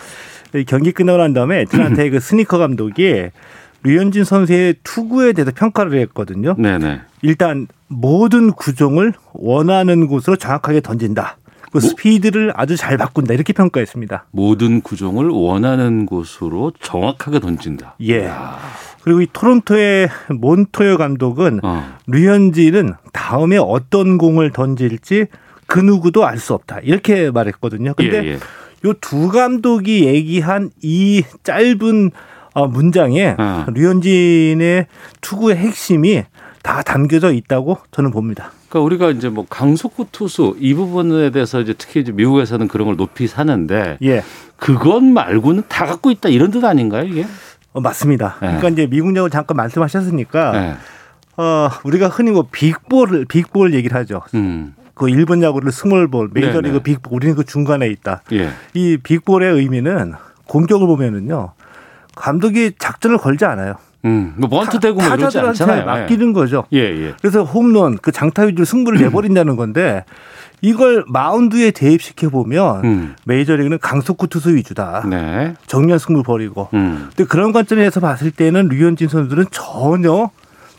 경기 0.67 0.91
끝나고 0.91 1.17
난 1.17 1.33
다음에 1.33 1.61
애틀란타의 1.61 2.11
그 2.11 2.19
스니커 2.19 2.57
감독이 2.57 3.29
류현진 3.83 4.23
선수의 4.23 4.75
투구에 4.83 5.33
대해서 5.33 5.51
평가를 5.53 5.99
했거든요. 6.01 6.55
네네. 6.57 7.01
일단 7.21 7.67
모든 7.87 8.51
구종을 8.51 9.13
원하는 9.33 10.07
곳으로 10.07 10.35
정확하게 10.37 10.81
던진다. 10.81 11.37
그 11.75 11.81
스피드를 11.81 12.53
아주 12.55 12.77
잘 12.77 12.95
바꾼다. 12.95 13.33
이렇게 13.33 13.51
평가했습니다. 13.51 14.27
모든 14.31 14.79
구종을 14.81 15.27
원하는 15.27 16.05
곳으로 16.05 16.71
정확하게 16.81 17.41
던진다. 17.41 17.95
예. 18.01 18.31
그리고 19.03 19.21
이 19.21 19.27
토론토의 19.33 20.07
몬토요 20.29 20.97
감독은 20.97 21.59
어. 21.63 21.83
류현진은 22.07 22.93
다음에 23.11 23.57
어떤 23.57 24.17
공을 24.17 24.51
던질지 24.51 25.25
그 25.67 25.79
누구도 25.79 26.25
알 26.25 26.37
수 26.39 26.53
없다. 26.53 26.79
이렇게 26.79 27.29
말했거든요. 27.29 27.93
근데 27.95 28.23
예, 28.23 28.27
예. 28.29 28.39
요두 28.85 29.27
감독이 29.27 30.05
얘기한 30.05 30.69
이 30.81 31.23
짧은 31.43 32.11
어, 32.53 32.67
문장에 32.67 33.35
어. 33.37 33.65
류현진의 33.73 34.87
투구의 35.19 35.57
핵심이 35.57 36.23
다 36.63 36.81
담겨져 36.83 37.33
있다고 37.33 37.79
저는 37.91 38.11
봅니다. 38.11 38.51
그러니까 38.75 38.79
우리가 38.81 39.09
이제 39.11 39.29
뭐 39.29 39.45
강속구 39.49 40.07
투수 40.11 40.57
이 40.59 40.73
부분에 40.73 41.29
대해서 41.29 41.61
이제 41.61 41.73
특히 41.77 42.01
이제 42.01 42.11
미국에서는 42.11 42.67
그런 42.67 42.87
걸 42.87 42.97
높이 42.97 43.27
사는데 43.27 43.97
예. 44.03 44.21
그것 44.57 45.01
말고는 45.01 45.63
다 45.69 45.85
갖고 45.85 46.11
있다 46.11 46.27
이런 46.27 46.51
뜻 46.51 46.63
아닌가요 46.65 47.03
이게? 47.03 47.25
어, 47.71 47.79
맞습니다. 47.79 48.35
네. 48.41 48.47
그러니까 48.47 48.69
이제 48.69 48.87
미국 48.87 49.15
야구 49.15 49.29
잠깐 49.29 49.55
말씀하셨으니까 49.57 50.51
네. 50.51 50.75
어, 51.37 51.69
우리가 51.85 52.09
흔히 52.09 52.31
뭐 52.31 52.47
빅볼을 52.51 53.25
빅볼 53.25 53.73
얘기를 53.73 53.97
하죠. 53.97 54.21
음. 54.33 54.75
그 54.93 55.09
일본 55.09 55.43
야구를 55.43 55.73
스몰볼, 55.73 56.29
메이저리그. 56.33 56.79
빅볼, 56.79 57.13
우리는 57.13 57.35
그 57.35 57.43
중간에 57.43 57.87
있다. 57.87 58.23
예. 58.31 58.49
이 58.73 58.97
빅볼의 58.97 59.53
의미는 59.53 60.13
공격을 60.47 60.85
보면은요 60.87 61.53
감독이 62.15 62.73
작전을 62.77 63.17
걸지 63.19 63.45
않아요. 63.45 63.75
음. 64.05 64.33
뭐 64.37 64.49
번트 64.49 64.79
되고 64.79 65.01
뭐 65.01 65.13
이러지 65.13 65.39
않잖아요. 65.39 65.85
맡기는 65.85 66.33
거죠. 66.33 66.65
예, 66.73 66.79
예. 66.79 67.13
그래서 67.21 67.43
홈런 67.43 67.97
그 67.97 68.11
장타 68.11 68.43
위주로 68.43 68.65
승부를 68.65 68.99
내버린다는 69.01 69.55
건데 69.55 70.05
이걸 70.61 71.03
마운드에 71.07 71.71
대입시켜 71.71 72.29
보면 72.29 72.85
음. 72.85 73.15
메이저리그는 73.25 73.79
강속구 73.79 74.27
투수 74.27 74.55
위주다. 74.55 75.05
네. 75.09 75.53
정면 75.67 75.99
승부 75.99 76.23
벌이고. 76.23 76.69
음. 76.73 77.09
근데 77.15 77.27
그런 77.27 77.51
관점에서 77.51 77.99
봤을 77.99 78.31
때는 78.31 78.69
류현진 78.69 79.07
선수는 79.07 79.45
전혀 79.51 80.29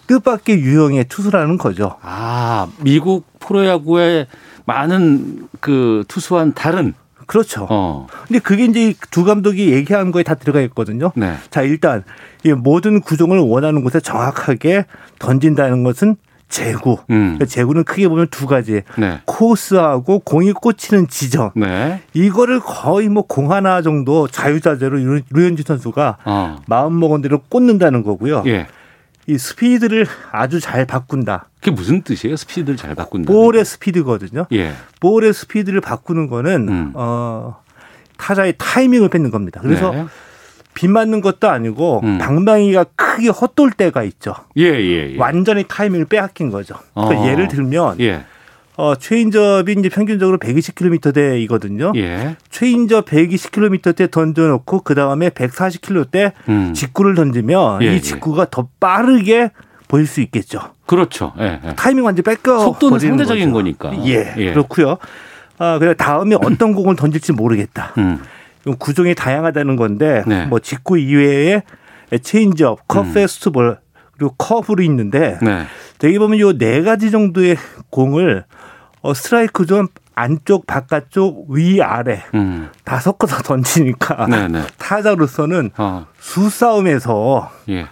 뜻밖의 0.07 0.61
유형의 0.61 1.05
투수라는 1.09 1.59
거죠. 1.59 1.97
아, 2.03 2.69
미국 2.83 3.27
프로야구의 3.41 4.27
많은 4.65 5.49
그 5.61 6.05
투수와는 6.09 6.55
다른 6.55 6.95
그렇죠. 7.27 7.67
어. 7.69 8.07
근데 8.27 8.39
그게 8.39 8.65
이제 8.65 8.95
두 9.11 9.25
감독이 9.25 9.73
얘기한 9.73 10.13
거에 10.13 10.23
다 10.23 10.35
들어가 10.35 10.61
있거든요. 10.63 11.13
네. 11.17 11.35
자, 11.51 11.63
일단 11.63 12.05
이 12.45 12.53
모든 12.53 13.01
구종을 13.01 13.39
원하는 13.41 13.83
곳에 13.83 14.01
정확하게 14.01 14.87
던진다는 15.19 15.83
것은 15.85 16.17
재구. 16.49 16.93
음. 17.11 17.35
그러니까 17.35 17.45
재구는 17.47 17.83
크게 17.83 18.07
보면 18.07 18.29
두 18.31 18.47
가지. 18.47 18.83
네. 18.97 19.19
코스하고 19.25 20.21
공이 20.21 20.53
꽂히는 20.53 21.09
지점. 21.09 21.51
네. 21.57 22.01
이거를 22.15 22.61
거의 22.61 23.09
뭐 23.09 23.25
공 23.27 23.51
하나 23.51 23.83
정도 23.83 24.29
자유자재로 24.29 24.97
류- 24.99 25.23
류현진 25.31 25.65
선수가 25.67 26.19
어. 26.25 26.57
마음 26.69 27.01
먹은 27.01 27.23
대로 27.23 27.41
꽂는다는 27.49 28.05
거고요. 28.05 28.45
예. 28.47 28.69
이 29.29 29.39
스피드를 29.39 30.07
아주 30.31 30.61
잘 30.61 30.87
바꾼다. 30.87 31.47
그게 31.59 31.71
무슨 31.73 32.03
뜻이에요? 32.03 32.37
스피드를 32.37 32.77
잘 32.77 32.95
바꾼다. 32.95 33.33
볼의 33.33 33.65
스피드거든요. 33.65 34.47
예. 34.53 34.73
볼의 35.01 35.33
스피드를 35.33 35.81
바꾸는 35.81 36.29
거는 36.29 36.69
음. 36.69 36.93
어 36.95 37.57
타자의 38.19 38.55
타이밍을 38.57 39.09
뺏는 39.09 39.31
겁니다. 39.31 39.61
그래서 39.63 39.91
네. 39.91 40.07
빗맞는 40.75 41.23
것도 41.23 41.49
아니고 41.49 42.03
음. 42.05 42.19
방망이가 42.19 42.85
크게 42.95 43.29
헛돌 43.29 43.73
때가 43.73 44.05
있죠. 44.05 44.35
예, 44.59 44.65
예, 44.65 45.13
예. 45.15 45.19
완전히 45.19 45.65
타이밍을 45.67 46.07
빼앗긴 46.07 46.51
거죠. 46.51 46.77
그러니까 46.95 47.23
어. 47.23 47.27
예를 47.27 47.49
들면 47.49 48.01
예. 48.01 48.25
어, 48.77 48.95
체인지업이 48.95 49.75
이제 49.79 49.89
평균적으로 49.89 50.39
120km대이거든요. 50.39 51.97
예. 51.97 52.37
체인지업 52.51 53.07
120km대 53.07 54.11
던져놓고 54.11 54.81
그 54.83 54.95
다음에 54.95 55.31
140km대 55.31 56.33
음. 56.49 56.75
직구를 56.75 57.15
던지면 57.15 57.83
예, 57.83 57.87
예. 57.87 57.97
이 57.97 58.03
직구가 58.03 58.49
더 58.51 58.69
빠르게 58.79 59.51
보일 59.89 60.07
수 60.07 60.21
있겠죠. 60.21 60.61
그렇죠. 60.85 61.33
예. 61.39 61.61
예. 61.65 61.75
타이밍 61.75 62.05
완전 62.05 62.23
뺏겨 62.23 62.59
속도는 62.59 62.99
상대적인 62.99 63.51
거죠. 63.53 63.77
거니까. 63.79 64.07
예, 64.07 64.35
예. 64.37 64.51
그렇고요. 64.53 64.99
아, 65.59 65.79
그래 65.79 65.95
다음에 65.95 66.37
어떤 66.43 66.75
공을 66.75 66.97
던질지 66.97 67.33
모르겠다. 67.33 67.95
음. 67.99 68.21
구종이 68.79 69.15
다양하다는 69.15 69.77
건데 69.77 70.23
네. 70.27 70.45
뭐 70.47 70.59
직구 70.59 70.99
이외에 70.99 71.63
체인지업, 72.21 72.89
컷 72.89 73.07
음. 73.07 73.15
패스트볼 73.15 73.79
그리고 74.19 74.35
커브로 74.37 74.83
있는데 74.83 75.39
네. 75.41 75.65
여기 76.05 76.19
보면 76.19 76.39
요 76.41 76.53
네 76.53 76.83
가지 76.83 77.11
정도의 77.11 77.57
공을 77.91 78.45
어, 79.07 79.15
스트라이크 79.15 79.67
존 79.67 79.87
안쪽, 80.17 80.67
바깥쪽, 80.67 81.51
위, 81.51 81.81
아래 81.81 82.25
음. 82.35 82.71
다 82.85 82.99
섞어서 82.99 83.43
던지니까 83.43 84.27
네, 84.27 84.49
네. 84.49 84.63
타자로서는 84.79 85.71
어. 85.77 86.07
수싸움에서 86.19 87.53
예. 87.69 87.87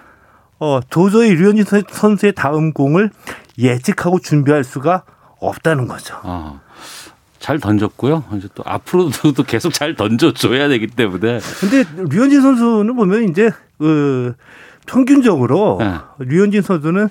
어, 0.58 0.80
도저히 0.90 1.34
류현진 1.34 1.64
선- 1.64 1.84
선수의 1.88 2.32
다음 2.34 2.72
공을 2.72 3.10
예측하고 3.58 4.18
준비할 4.18 4.64
수가 4.64 5.04
없다는 5.38 5.86
거죠. 5.86 6.16
어. 6.24 6.60
잘 7.38 7.60
던졌고요. 7.60 8.24
이제 8.38 8.48
또 8.54 8.64
앞으로도 8.66 9.32
또 9.34 9.42
계속 9.46 9.72
잘 9.72 9.94
던져줘야 9.94 10.66
되기 10.68 10.88
때문에. 10.88 11.38
근데 11.60 11.84
류현진 12.10 12.40
선수는 12.42 12.96
보면 12.96 13.28
이제 13.28 13.50
그 13.78 14.34
평균적으로 14.86 15.76
네. 15.78 15.94
류현진 16.18 16.62
선수는 16.62 17.08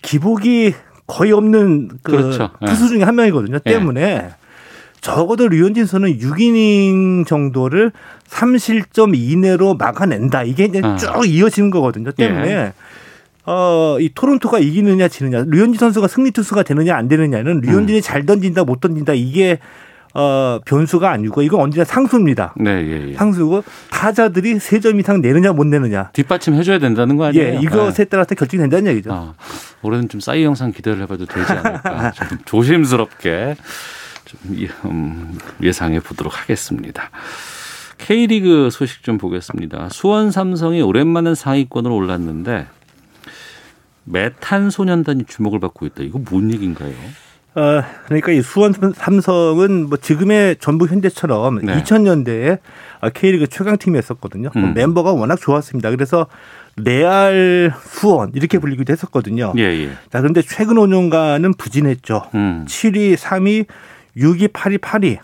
기복이 0.00 0.74
거의 1.06 1.32
없는 1.32 1.88
그 2.02 2.12
그렇죠. 2.12 2.50
네. 2.60 2.68
투수 2.68 2.88
중에 2.88 3.02
한 3.02 3.16
명이거든요. 3.16 3.58
네. 3.58 3.72
때문에 3.72 4.30
적어도 5.00 5.48
류현진 5.48 5.84
선수는 5.84 6.18
6이닝 6.18 7.26
정도를 7.26 7.92
3실점 8.28 9.14
이내로 9.14 9.74
막아낸다. 9.74 10.44
이게 10.44 10.64
이제 10.64 10.80
어. 10.82 10.96
쭉 10.96 11.26
이어지는 11.26 11.70
거거든요. 11.70 12.10
때문에 12.12 12.50
예. 12.50 12.72
어, 13.46 13.98
이 14.00 14.10
토론토가 14.14 14.58
이기느냐 14.58 15.08
지느냐, 15.08 15.44
류현진 15.46 15.78
선수가 15.78 16.08
승리 16.08 16.30
투수가 16.30 16.62
되느냐 16.62 16.96
안 16.96 17.08
되느냐는 17.08 17.60
류현진이 17.60 17.98
음. 17.98 18.02
잘 18.02 18.24
던진다 18.24 18.64
못 18.64 18.80
던진다 18.80 19.12
이게 19.12 19.58
어, 20.16 20.60
변수가 20.64 21.10
아니고 21.10 21.42
이건 21.42 21.60
언제나 21.60 21.84
상수입니다. 21.84 22.54
네, 22.56 22.70
예, 22.86 23.08
예. 23.10 23.14
상수고 23.14 23.64
타자들이 23.90 24.58
세 24.60 24.78
점 24.80 25.00
이상 25.00 25.20
내느냐 25.20 25.52
못 25.52 25.66
내느냐. 25.66 26.10
뒷받침 26.12 26.54
해줘야 26.54 26.78
된다는 26.78 27.16
거 27.16 27.24
아니에요? 27.24 27.54
예, 27.56 27.60
이것에 27.60 28.04
따라서 28.04 28.34
결정이 28.34 28.60
된다는 28.62 28.92
얘기죠. 28.92 29.12
아, 29.12 29.34
올해는 29.82 30.08
좀 30.08 30.20
싸이 30.20 30.44
영상 30.44 30.70
기대를 30.72 31.02
해봐도 31.02 31.26
되지 31.26 31.52
않을까. 31.52 32.12
좀 32.28 32.38
조심스럽게 32.44 33.56
좀 34.24 34.40
예- 34.58 34.68
음, 34.84 35.36
예상해 35.62 35.98
보도록 36.00 36.38
하겠습니다. 36.40 37.10
K리그 37.98 38.68
소식 38.70 39.02
좀 39.02 39.18
보겠습니다. 39.18 39.88
수원 39.90 40.30
삼성이 40.30 40.82
오랜만에 40.82 41.34
상위권으로 41.34 41.94
올랐는데 41.94 42.66
메탄 44.04 44.70
소년단이 44.70 45.24
주목을 45.24 45.60
받고 45.60 45.86
있다. 45.86 46.02
이거 46.02 46.20
뭔 46.30 46.52
얘기인가요? 46.52 46.92
어, 47.56 47.82
그러니까 48.06 48.32
이 48.32 48.42
수원 48.42 48.72
삼성은 48.94 49.88
뭐 49.88 49.96
지금의 49.96 50.56
전북 50.58 50.90
현대처럼 50.90 51.60
네. 51.64 51.80
2000년대에 51.82 52.58
K리그 53.14 53.46
최강팀이었었거든요. 53.46 54.50
음. 54.56 54.74
멤버가 54.74 55.12
워낙 55.12 55.36
좋았습니다. 55.40 55.90
그래서 55.90 56.26
레알 56.76 57.72
수원 57.82 58.32
이렇게 58.34 58.58
불리기도 58.58 58.92
했었거든요. 58.92 59.52
예, 59.56 59.62
예. 59.62 59.88
자, 60.10 60.20
그런데 60.20 60.42
최근 60.42 60.74
5년간은 60.74 61.56
부진했죠. 61.56 62.22
음. 62.34 62.64
7위, 62.66 63.16
3위, 63.16 63.66
6위, 64.16 64.48
8위, 64.52 64.78
8위. 64.80 65.18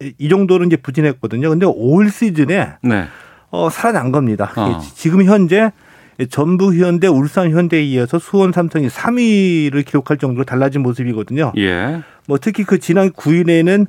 이- 0.00 0.14
이 0.18 0.28
정도로 0.28 0.64
이제 0.64 0.76
부진했거든요. 0.76 1.50
근데 1.50 1.66
올 1.66 2.08
시즌에 2.10 2.74
네. 2.82 3.06
어, 3.50 3.68
살아난 3.70 4.12
겁니다. 4.12 4.52
어. 4.56 4.70
예, 4.80 4.88
지금 4.94 5.24
현재 5.24 5.72
전북 6.30 6.74
현대, 6.74 7.06
울산 7.08 7.50
현대에 7.50 7.82
이어서 7.84 8.18
수원 8.18 8.52
삼성이 8.52 8.88
3위를 8.88 9.84
기록할 9.84 10.16
정도로 10.16 10.44
달라진 10.44 10.82
모습이거든요. 10.82 11.52
예. 11.58 12.00
뭐 12.26 12.38
특히 12.40 12.64
그 12.64 12.78
지난 12.78 13.10
9일에는 13.10 13.86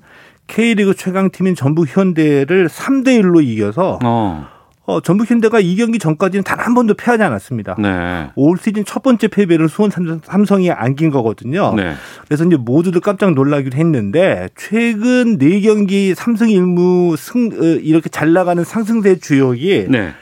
K리그 0.47 0.93
최강팀인 0.95 1.55
전북 1.55 1.87
현대를 1.95 2.67
3대 2.67 3.21
1로 3.21 3.43
이겨서 3.43 3.99
어. 4.03 4.47
어, 4.85 5.01
전북 5.01 5.29
현대가 5.29 5.59
이 5.59 5.75
경기 5.75 5.99
전까지는 5.99 6.43
단 6.45 6.57
한 6.59 6.73
번도 6.73 6.93
패하지 6.95 7.21
않았습니다. 7.23 7.75
네. 7.79 8.29
올 8.35 8.57
시즌 8.57 8.83
첫 8.85 9.03
번째 9.03 9.27
패배를 9.27 9.67
수원 9.69 9.89
삼성- 9.91 10.19
삼성이 10.23 10.71
안긴 10.71 11.09
거거든요. 11.11 11.73
네. 11.75 11.93
그래서 12.25 12.45
이제 12.45 12.55
모두들 12.57 12.99
깜짝 13.01 13.33
놀라기도 13.33 13.77
했는데 13.77 14.47
최근 14.57 15.37
네 15.37 15.59
경기 15.61 16.13
삼성 16.15 16.49
일무 16.49 17.15
승 17.17 17.49
어, 17.53 17.63
이렇게 17.81 18.07
잘 18.09 18.31
나가는 18.33 18.61
상승세 18.63 19.17
주역이 19.19 19.87
네. 19.89 20.13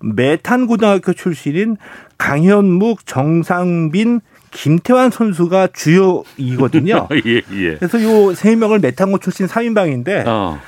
메탄 0.00 0.66
고등학교 0.66 1.12
출신인 1.12 1.76
강현묵, 2.18 3.06
정상빈, 3.06 4.20
김태환 4.50 5.10
선수가 5.10 5.68
주요이거든요. 5.74 7.08
예, 7.26 7.42
예. 7.52 7.74
그래서 7.76 8.02
요 8.02 8.32
세 8.34 8.54
명을 8.56 8.78
메탄고 8.78 9.18
출신 9.18 9.46
3인방인데 9.46 10.26
어. 10.26 10.58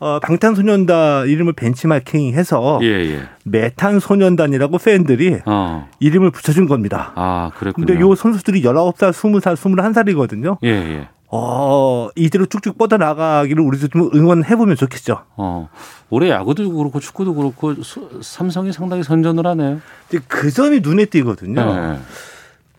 어, 0.00 0.20
방탄소년단 0.20 1.28
이름을 1.28 1.52
벤치마킹해서 1.54 2.80
예, 2.82 2.86
예. 2.86 3.22
메탄소년단이라고 3.44 4.78
팬들이 4.78 5.38
어. 5.46 5.88
이름을 6.00 6.30
붙여준 6.30 6.66
겁니다. 6.68 7.12
아, 7.14 7.50
그랬군요. 7.56 7.86
근데 7.86 8.00
요 8.00 8.14
선수들이 8.14 8.62
19살, 8.62 9.12
20살, 9.12 9.54
21살이거든요. 9.56 10.58
예, 10.64 10.68
예. 10.68 11.08
어, 11.30 12.08
이대로 12.14 12.46
쭉쭉 12.46 12.78
뻗어나가기를 12.78 13.62
우리도 13.62 13.88
좀 13.88 14.10
응원해보면 14.14 14.76
좋겠죠. 14.76 15.22
어. 15.36 15.68
올해 16.10 16.30
야구도 16.30 16.72
그렇고 16.72 17.00
축구도 17.00 17.34
그렇고 17.34 17.74
수- 17.82 18.20
삼성이 18.22 18.72
상당히 18.72 19.02
선전을 19.02 19.46
하네요. 19.46 19.80
그 20.28 20.50
점이 20.50 20.80
눈에 20.80 21.06
띄거든요. 21.06 21.60
예. 21.60 21.98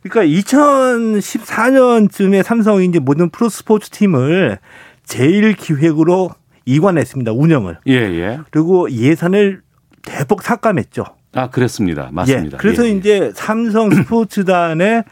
그러니까 0.08 0.40
2014년쯤에 0.40 2.44
삼성이 2.44 2.86
이제 2.86 3.00
모든 3.00 3.30
프로스포츠 3.30 3.90
팀을 3.90 4.60
제일 5.04 5.54
기획으로 5.54 6.30
이관했습니다. 6.66 7.32
운영을. 7.34 7.80
예, 7.88 7.94
예. 7.94 8.40
그리고 8.52 8.90
예산을 8.90 9.62
대폭 10.04 10.44
삭감했죠. 10.44 11.06
아, 11.34 11.50
그랬습니다. 11.50 12.10
맞습니다. 12.12 12.56
예. 12.56 12.60
그래서 12.60 12.86
예, 12.86 12.90
예. 12.90 12.94
이제 12.94 13.32
삼성 13.36 13.90
스포츠단의 13.92 15.04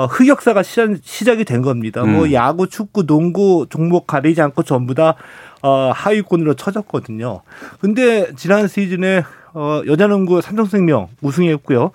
어, 0.00 0.06
흑역사가 0.06 0.62
시작, 0.62 0.96
시작이 1.02 1.44
된 1.44 1.60
겁니다. 1.60 2.04
뭐 2.04 2.24
음. 2.24 2.32
야구, 2.32 2.68
축구, 2.68 3.06
농구 3.06 3.66
종목 3.68 4.06
가리지 4.06 4.40
않고 4.40 4.62
전부 4.62 4.94
다 4.94 5.14
어, 5.62 5.92
하위권으로 5.94 6.54
쳐졌거든요. 6.54 7.42
근데 7.80 8.32
지난 8.34 8.66
시즌에 8.66 9.24
어, 9.52 9.82
여자농구 9.86 10.40
삼성생명 10.40 11.08
우승했고요. 11.20 11.90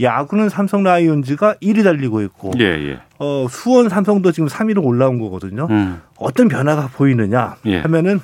야구는 0.00 0.48
삼성 0.48 0.84
라이온즈가 0.84 1.54
1위 1.60 1.82
달리고 1.82 2.22
있고 2.22 2.52
예, 2.58 2.64
예. 2.64 3.00
어, 3.18 3.46
수원 3.50 3.88
삼성도 3.88 4.32
지금 4.32 4.48
3위로 4.48 4.84
올라온 4.84 5.18
거거든요. 5.18 5.66
음. 5.70 6.00
어떤 6.16 6.48
변화가 6.48 6.90
보이느냐 6.94 7.56
예. 7.66 7.80
하면은 7.80 8.20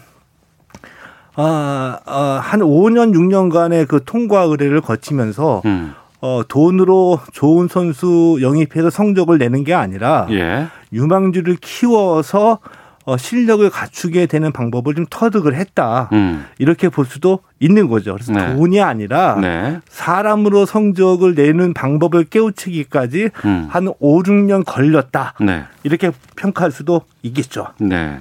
아, 1.35 1.99
아, 2.07 2.41
한 2.43 2.61
5년 2.61 3.13
6년간의 3.13 3.89
그 3.89 4.01
통과 4.07 4.43
의뢰를 4.43 4.81
거치면서 4.81 5.63
음. 5.67 5.95
어, 6.27 6.43
돈으로 6.49 7.21
좋은 7.33 7.69
선수 7.69 8.39
영입해서 8.41 8.91
성적을 8.91 9.39
내는 9.39 9.63
게 9.63 9.75
아니라 9.75 10.27
예. 10.31 10.67
유망주를 10.93 11.57
키워서 11.61 12.59
어, 13.05 13.17
실력을 13.17 13.69
갖추게 13.71 14.27
되는 14.27 14.51
방법을 14.51 14.97
좀 14.97 15.07
터득을 15.09 15.55
했다. 15.55 16.09
음. 16.13 16.45
이렇게 16.59 16.89
볼 16.89 17.07
수도 17.07 17.39
있는 17.61 17.87
거죠. 17.87 18.15
그래서 18.15 18.33
네. 18.33 18.57
돈이 18.57 18.81
아니라 18.81 19.37
네. 19.41 19.79
사람으로 19.89 20.67
성적을 20.67 21.37
내는 21.37 21.73
방법을 21.73 22.25
깨우치기까지 22.25 23.31
음. 23.45 23.69
한 23.71 23.87
5, 24.01 24.23
6년 24.25 24.65
걸렸다. 24.67 25.35
네. 25.41 25.63
이렇게 25.85 26.11
평가할 26.35 26.73
수도 26.73 27.03
있겠죠. 27.23 27.69
네. 27.79 28.19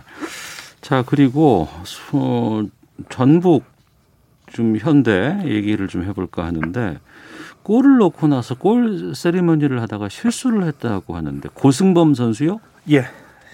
자, 0.82 1.04
그리고 1.04 1.68
수- 1.84 2.70
전북 3.10 3.64
좀 4.54 4.78
현대 4.78 5.40
얘기를 5.46 5.88
좀 5.88 6.04
해볼까 6.04 6.46
하는데 6.46 7.00
골을 7.66 7.98
넣고 7.98 8.28
나서 8.28 8.54
골 8.54 9.16
세리머니를 9.16 9.82
하다가 9.82 10.08
실수를 10.08 10.66
했다고 10.66 11.16
하는데 11.16 11.50
고승범 11.52 12.14
선수요? 12.14 12.60
예. 12.92 13.06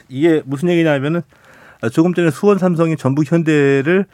이게 0.09 0.41
무슨 0.45 0.67
얘기냐면은 0.67 1.21
조금 1.93 2.13
전에 2.13 2.29
수원 2.29 2.57
삼성이 2.57 2.97
전북 2.97 3.31
현대를 3.31 4.05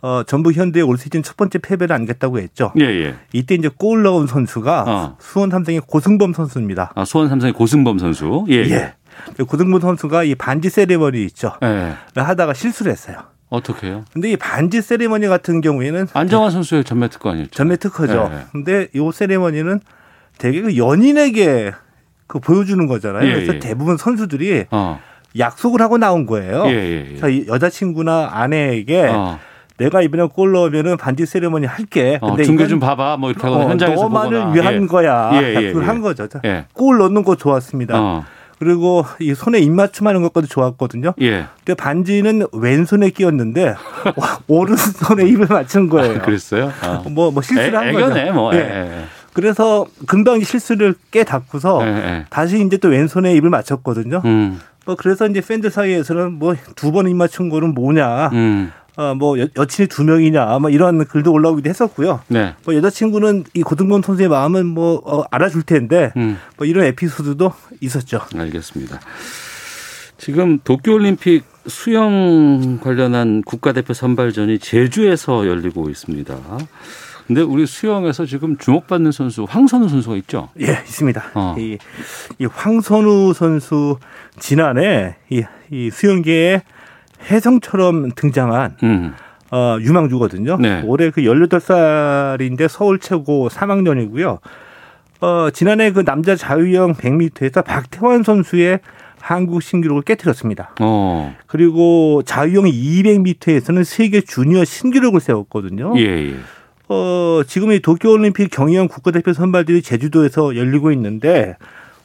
어, 0.00 0.22
전북 0.22 0.54
현대의 0.56 0.84
올 0.84 0.96
시즌 0.96 1.22
첫 1.22 1.36
번째 1.36 1.58
패배를 1.58 1.94
안겼다고 1.94 2.38
했죠. 2.38 2.72
예, 2.80 2.84
예. 2.84 3.14
이때 3.34 3.54
이제 3.54 3.68
골 3.68 4.02
넣은 4.04 4.26
선수가 4.26 4.84
어. 4.86 5.16
수원 5.20 5.50
삼성의 5.50 5.82
고승범 5.86 6.32
선수입니다. 6.32 6.92
아, 6.94 7.04
수원 7.04 7.28
삼성의 7.28 7.52
고승범 7.52 7.98
선수. 7.98 8.46
예. 8.48 8.54
예. 8.70 8.94
고승범 9.46 9.82
선수가 9.82 10.24
이 10.24 10.34
반지 10.34 10.70
세리머니 10.70 11.22
있죠. 11.26 11.52
예. 11.62 11.92
하다가 12.14 12.54
실수를 12.54 12.90
했어요. 12.90 13.18
어떻게 13.48 13.88
해요? 13.88 14.04
근데 14.12 14.32
이 14.32 14.36
반지 14.36 14.82
세리머니 14.82 15.28
같은 15.28 15.60
경우에는 15.60 16.08
안정환 16.12 16.50
선수의 16.50 16.84
전매 16.84 17.08
특허 17.08 17.30
아니었죠? 17.30 17.50
전매 17.50 17.76
특허죠. 17.76 18.28
예, 18.32 18.36
예. 18.36 18.40
근데 18.52 18.88
이 18.94 19.10
세리머니는 19.12 19.80
되게 20.38 20.62
그 20.62 20.76
연인에게 20.76 21.72
그 22.26 22.40
보여주는 22.40 22.84
거잖아요. 22.86 23.26
예, 23.26 23.34
그래서 23.34 23.54
예. 23.54 23.58
대부분 23.60 23.96
선수들이 23.96 24.66
어. 24.70 25.00
약속을 25.38 25.80
하고 25.80 25.96
나온 25.98 26.26
거예요. 26.26 26.64
예, 26.66 26.72
예, 26.72 27.18
예. 27.22 27.46
여자친구나 27.46 28.30
아내에게 28.32 29.06
어. 29.08 29.38
내가 29.78 30.00
이번에 30.00 30.24
골 30.32 30.52
넣으면은 30.52 30.96
반지 30.96 31.26
세리머니 31.26 31.66
할게. 31.66 32.18
어, 32.22 32.28
근데 32.30 32.44
중계 32.44 32.64
이건 32.64 32.70
좀 32.70 32.80
봐봐. 32.80 33.18
뭐 33.18 33.30
이렇게 33.30 33.46
하고 33.46 33.60
어, 33.60 33.68
현장에서 33.68 34.02
너만을 34.04 34.38
보거나. 34.38 34.52
위한 34.54 34.82
예. 34.82 34.86
거야. 34.86 35.30
예, 35.34 35.50
예, 35.50 35.54
약속을 35.54 35.82
예. 35.82 35.86
한 35.86 36.00
거죠. 36.00 36.26
자, 36.26 36.40
예. 36.44 36.64
골 36.72 36.98
넣는 36.98 37.22
거 37.22 37.36
좋았습니다. 37.36 38.26
어. 38.56 38.58
그리고 38.58 39.04
이 39.20 39.34
손에 39.34 39.58
입맞춤하는 39.58 40.22
것까지 40.22 40.48
좋았거든요. 40.48 41.12
예. 41.20 41.46
근데 41.64 41.74
반지는 41.74 42.46
왼손에 42.52 43.10
끼었는데 43.10 43.74
와, 44.16 44.38
오른손에 44.46 45.26
입을 45.28 45.46
맞춘 45.48 45.88
거예요. 45.88 46.20
그랬어요? 46.22 46.72
어. 46.82 47.04
뭐, 47.10 47.30
뭐 47.30 47.42
실수를 47.42 47.74
애, 47.74 47.76
한 47.76 47.92
거죠. 47.92 48.06
애견해 48.06 48.30
뭐. 48.32 48.54
예. 48.54 48.58
예. 48.58 48.62
예. 49.00 49.04
그래서 49.34 49.86
금방 50.06 50.40
실수를 50.40 50.94
깨닫고서 51.10 51.86
예, 51.86 51.88
예. 51.88 52.24
다시 52.30 52.64
이제 52.64 52.78
또 52.78 52.88
왼손에 52.88 53.34
입을 53.34 53.50
맞췄거든요. 53.50 54.22
음. 54.24 54.58
뭐 54.86 54.94
그래서 54.94 55.26
이제 55.26 55.42
팬들 55.42 55.70
사이에서는 55.70 56.32
뭐 56.38 56.54
두 56.76 56.90
번 56.92 57.06
입 57.08 57.16
맞춘 57.16 57.50
거는 57.50 57.74
뭐냐, 57.74 58.30
음. 58.32 58.72
어, 58.96 59.14
뭐 59.14 59.38
여, 59.38 59.46
여친이 59.56 59.88
두 59.88 60.04
명이냐, 60.04 60.58
뭐 60.58 60.70
이런 60.70 61.04
글도 61.04 61.30
올라오기도 61.30 61.68
했었고요. 61.68 62.20
네. 62.28 62.54
뭐 62.64 62.74
여자친구는 62.74 63.44
이 63.54 63.62
고등범 63.62 64.02
선수의 64.02 64.28
마음은 64.28 64.66
뭐 64.66 65.02
어, 65.04 65.24
알아줄 65.30 65.62
텐데 65.62 66.12
음. 66.16 66.38
뭐 66.56 66.66
이런 66.66 66.84
에피소드도 66.86 67.52
있었죠. 67.80 68.20
알겠습니다. 68.34 69.00
지금 70.18 70.58
도쿄올림픽 70.64 71.44
수영 71.66 72.78
관련한 72.82 73.42
국가대표 73.42 73.92
선발전이 73.92 74.58
제주에서 74.60 75.46
열리고 75.46 75.90
있습니다. 75.90 76.36
근데 77.26 77.42
우리 77.42 77.66
수영에서 77.66 78.24
지금 78.24 78.56
주목받는 78.56 79.10
선수 79.10 79.44
황선우 79.48 79.88
선수가 79.88 80.16
있죠. 80.18 80.48
예, 80.60 80.66
있습니다. 80.66 81.32
어. 81.34 81.56
이, 81.58 81.76
이 82.38 82.46
황선우 82.46 83.34
선수 83.34 83.98
지난해 84.38 85.16
이, 85.28 85.42
이 85.70 85.90
수영계에 85.90 86.62
혜성처럼 87.30 88.10
등장한 88.14 88.76
음. 88.82 89.14
어, 89.50 89.78
유망주거든요. 89.80 90.56
네. 90.58 90.82
올해 90.84 91.10
그 91.10 91.22
18살인데 91.22 92.68
서울 92.68 92.98
최고 92.98 93.48
3학년이고요. 93.48 94.38
어, 95.20 95.48
지난해 95.52 95.92
그 95.92 96.04
남자 96.04 96.36
자유형 96.36 96.94
100m에서 96.94 97.64
박태환 97.64 98.22
선수의 98.22 98.80
한국 99.20 99.62
신기록을 99.62 100.02
깨뜨렸습니다. 100.02 100.74
어. 100.80 101.34
그리고 101.46 102.22
자유형 102.24 102.64
200m에서는 102.64 103.84
세계 103.84 104.20
주니어 104.20 104.64
신기록을 104.64 105.20
세웠거든요. 105.20 105.94
예, 105.96 106.02
예. 106.02 106.34
어, 106.88 107.42
지금 107.46 107.72
이 107.72 107.80
도쿄올림픽 107.80 108.50
경영 108.50 108.86
국가대표 108.86 109.32
선발들이 109.32 109.82
제주도에서 109.82 110.54
열리고 110.54 110.92
있는데 110.92 111.56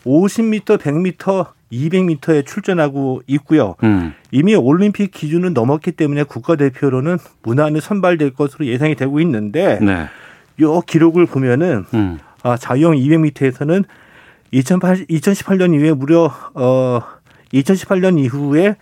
50m, 0.06 0.78
100m, 0.78 1.48
200m에 1.72 2.46
출전하고 2.46 3.22
있고요. 3.28 3.76
음. 3.84 4.14
이미 4.32 4.56
올림픽 4.56 5.12
기준은 5.12 5.54
넘었기 5.54 5.94
때문에 5.94 6.24
국가대표로는 6.24 7.18
무난히 7.44 7.80
선발될 7.80 8.32
것으로 8.34 8.66
예상이 8.66 8.96
되고 8.96 9.20
있는데 9.22 9.80
네. 9.82 10.08
요 10.60 10.82
기록을 10.82 11.26
보면은 11.26 11.86
음. 11.94 12.20
아, 12.44 12.58
자유형 12.58 12.94
200m에서는 12.94 13.86
2008, 14.52 15.06
2018년 15.06 15.74
이후에 15.74 15.94
무려 15.94 16.34
어 16.54 17.00
2018년 17.54 18.20
이후에 18.20 18.76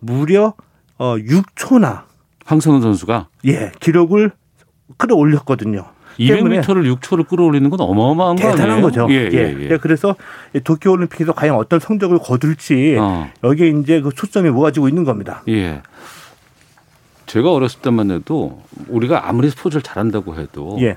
무려 0.00 0.54
어 0.98 1.16
6초나 1.16 2.04
황선우 2.46 2.80
선수가 2.80 3.28
예 3.46 3.72
기록을 3.80 4.32
끌어올렸거든요. 4.96 5.84
때문에 6.18 6.60
200m를 6.60 6.96
6초를 6.96 7.26
끌어올리는 7.28 7.68
건 7.68 7.80
어마어마한 7.80 8.36
거 8.36 8.42
아니에요? 8.42 8.56
대단한 8.56 8.82
거죠. 8.82 9.06
예, 9.10 9.28
예, 9.32 9.56
예. 9.58 9.68
예, 9.70 9.76
그래서 9.78 10.14
이 10.54 10.60
도쿄올림픽에서 10.60 11.32
과연 11.32 11.56
어떤 11.56 11.80
성적을 11.80 12.18
거둘지 12.18 12.96
어. 12.98 13.30
여기에 13.44 13.68
이제 13.80 14.00
그 14.00 14.10
초점이 14.14 14.50
모아지고 14.50 14.88
있는 14.88 15.04
겁니다. 15.04 15.42
예. 15.48 15.82
제가 17.26 17.50
어렸을 17.52 17.80
때만 17.80 18.10
해도 18.10 18.62
우리가 18.88 19.28
아무리 19.28 19.48
스포츠를 19.50 19.82
잘한다고 19.82 20.36
해도 20.36 20.76
예. 20.80 20.96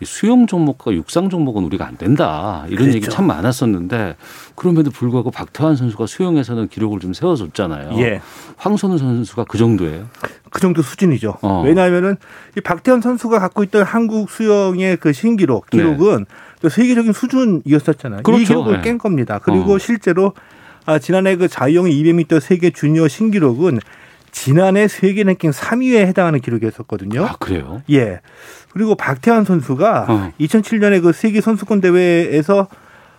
이 0.00 0.04
수영 0.04 0.46
종목과 0.46 0.92
육상 0.92 1.28
종목은 1.30 1.62
우리가 1.64 1.86
안 1.86 1.96
된다 1.96 2.64
이런 2.66 2.78
그랬죠. 2.78 2.96
얘기 2.96 3.08
참 3.08 3.26
많았었는데 3.26 4.16
그럼에도 4.56 4.90
불구하고 4.90 5.30
박태환 5.30 5.76
선수가 5.76 6.06
수영에서는 6.06 6.68
기록을 6.68 6.98
좀 6.98 7.12
세워줬잖아요. 7.12 7.98
예. 8.00 8.20
황선우 8.56 8.98
선수가 8.98 9.44
그 9.44 9.56
정도예요. 9.56 10.06
그 10.50 10.60
정도 10.60 10.82
수준이죠. 10.82 11.38
어. 11.42 11.62
왜냐하면은 11.64 12.16
이 12.56 12.60
박태환 12.60 13.00
선수가 13.00 13.38
갖고 13.38 13.62
있던 13.64 13.84
한국 13.84 14.30
수영의 14.30 14.96
그 14.96 15.12
신기록 15.12 15.70
기록은 15.70 16.26
또 16.60 16.68
세계적인 16.68 17.12
수준이었었잖아요. 17.12 18.20
이 18.20 18.22
네. 18.22 18.22
그렇죠. 18.22 18.44
기록을 18.44 18.76
네. 18.76 18.82
깬 18.82 18.98
겁니다. 18.98 19.38
그리고 19.42 19.74
어. 19.74 19.78
실제로 19.78 20.32
아, 20.86 20.98
지난해 20.98 21.36
그 21.36 21.48
자유형 21.48 21.86
200m 21.86 22.40
세계 22.40 22.70
주니어 22.70 23.08
신기록은 23.08 23.78
지난해 24.34 24.88
세계 24.88 25.22
랭킹 25.22 25.52
3위에 25.52 26.06
해당하는 26.06 26.40
기록이었었거든요. 26.40 27.24
아 27.24 27.36
그래요? 27.38 27.82
예. 27.90 28.20
그리고 28.72 28.96
박태환 28.96 29.44
선수가 29.44 30.06
어. 30.08 30.32
2007년에 30.40 31.00
그 31.00 31.12
세계 31.12 31.40
선수권 31.40 31.80
대회에서 31.80 32.66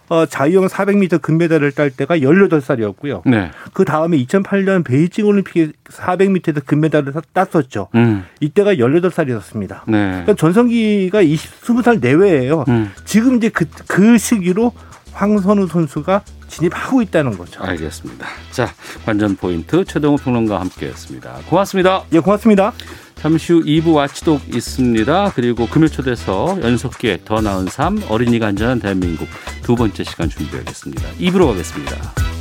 어, 0.09 0.25
자유형 0.25 0.67
400m 0.67 1.21
금메달을 1.21 1.71
딸 1.71 1.89
때가 1.89 2.17
18살이었고요. 2.17 3.21
네. 3.25 3.49
그 3.73 3.85
다음에 3.85 4.17
2008년 4.17 4.83
베이징 4.83 5.25
올림픽에 5.25 5.71
400m에서 5.89 6.63
금메달을 6.63 7.13
땄었죠. 7.33 7.87
음. 7.95 8.25
이때가 8.41 8.75
18살이었습니다. 8.75 9.85
네. 9.87 10.09
그러니까 10.09 10.33
전성기가 10.35 11.21
20, 11.21 11.61
20살 11.61 12.01
내외예요. 12.01 12.65
음. 12.67 12.91
지금 13.05 13.37
이제 13.37 13.49
그, 13.49 13.65
그 13.87 14.17
시기로 14.17 14.73
황선우 15.15 15.67
선수가 15.67 16.23
진입하고 16.47 17.01
있다는 17.01 17.37
거죠. 17.37 17.63
알겠습니다. 17.63 18.27
자, 18.51 18.73
관전 19.05 19.37
포인트 19.37 19.83
최동호 19.85 20.17
평론가와 20.17 20.61
함께했습니다. 20.61 21.39
고맙습니다. 21.49 22.03
예, 22.13 22.19
고맙습니다. 22.19 22.73
잠시 23.15 23.53
후 23.53 23.63
2부 23.63 23.93
와치독 23.93 24.53
있습니다. 24.53 25.31
그리고 25.35 25.67
금요 25.67 25.87
초대서 25.87 26.59
연속기에 26.61 27.21
더 27.25 27.41
나은 27.41 27.67
삶 27.67 28.01
어린이가 28.09 28.47
안전한 28.47 28.79
대한민국 28.79 29.27
두 29.63 29.75
번째 29.75 30.03
시간 30.03 30.29
준비하겠습니다. 30.29 31.01
2부로 31.19 31.47
가겠습니다. 31.47 32.34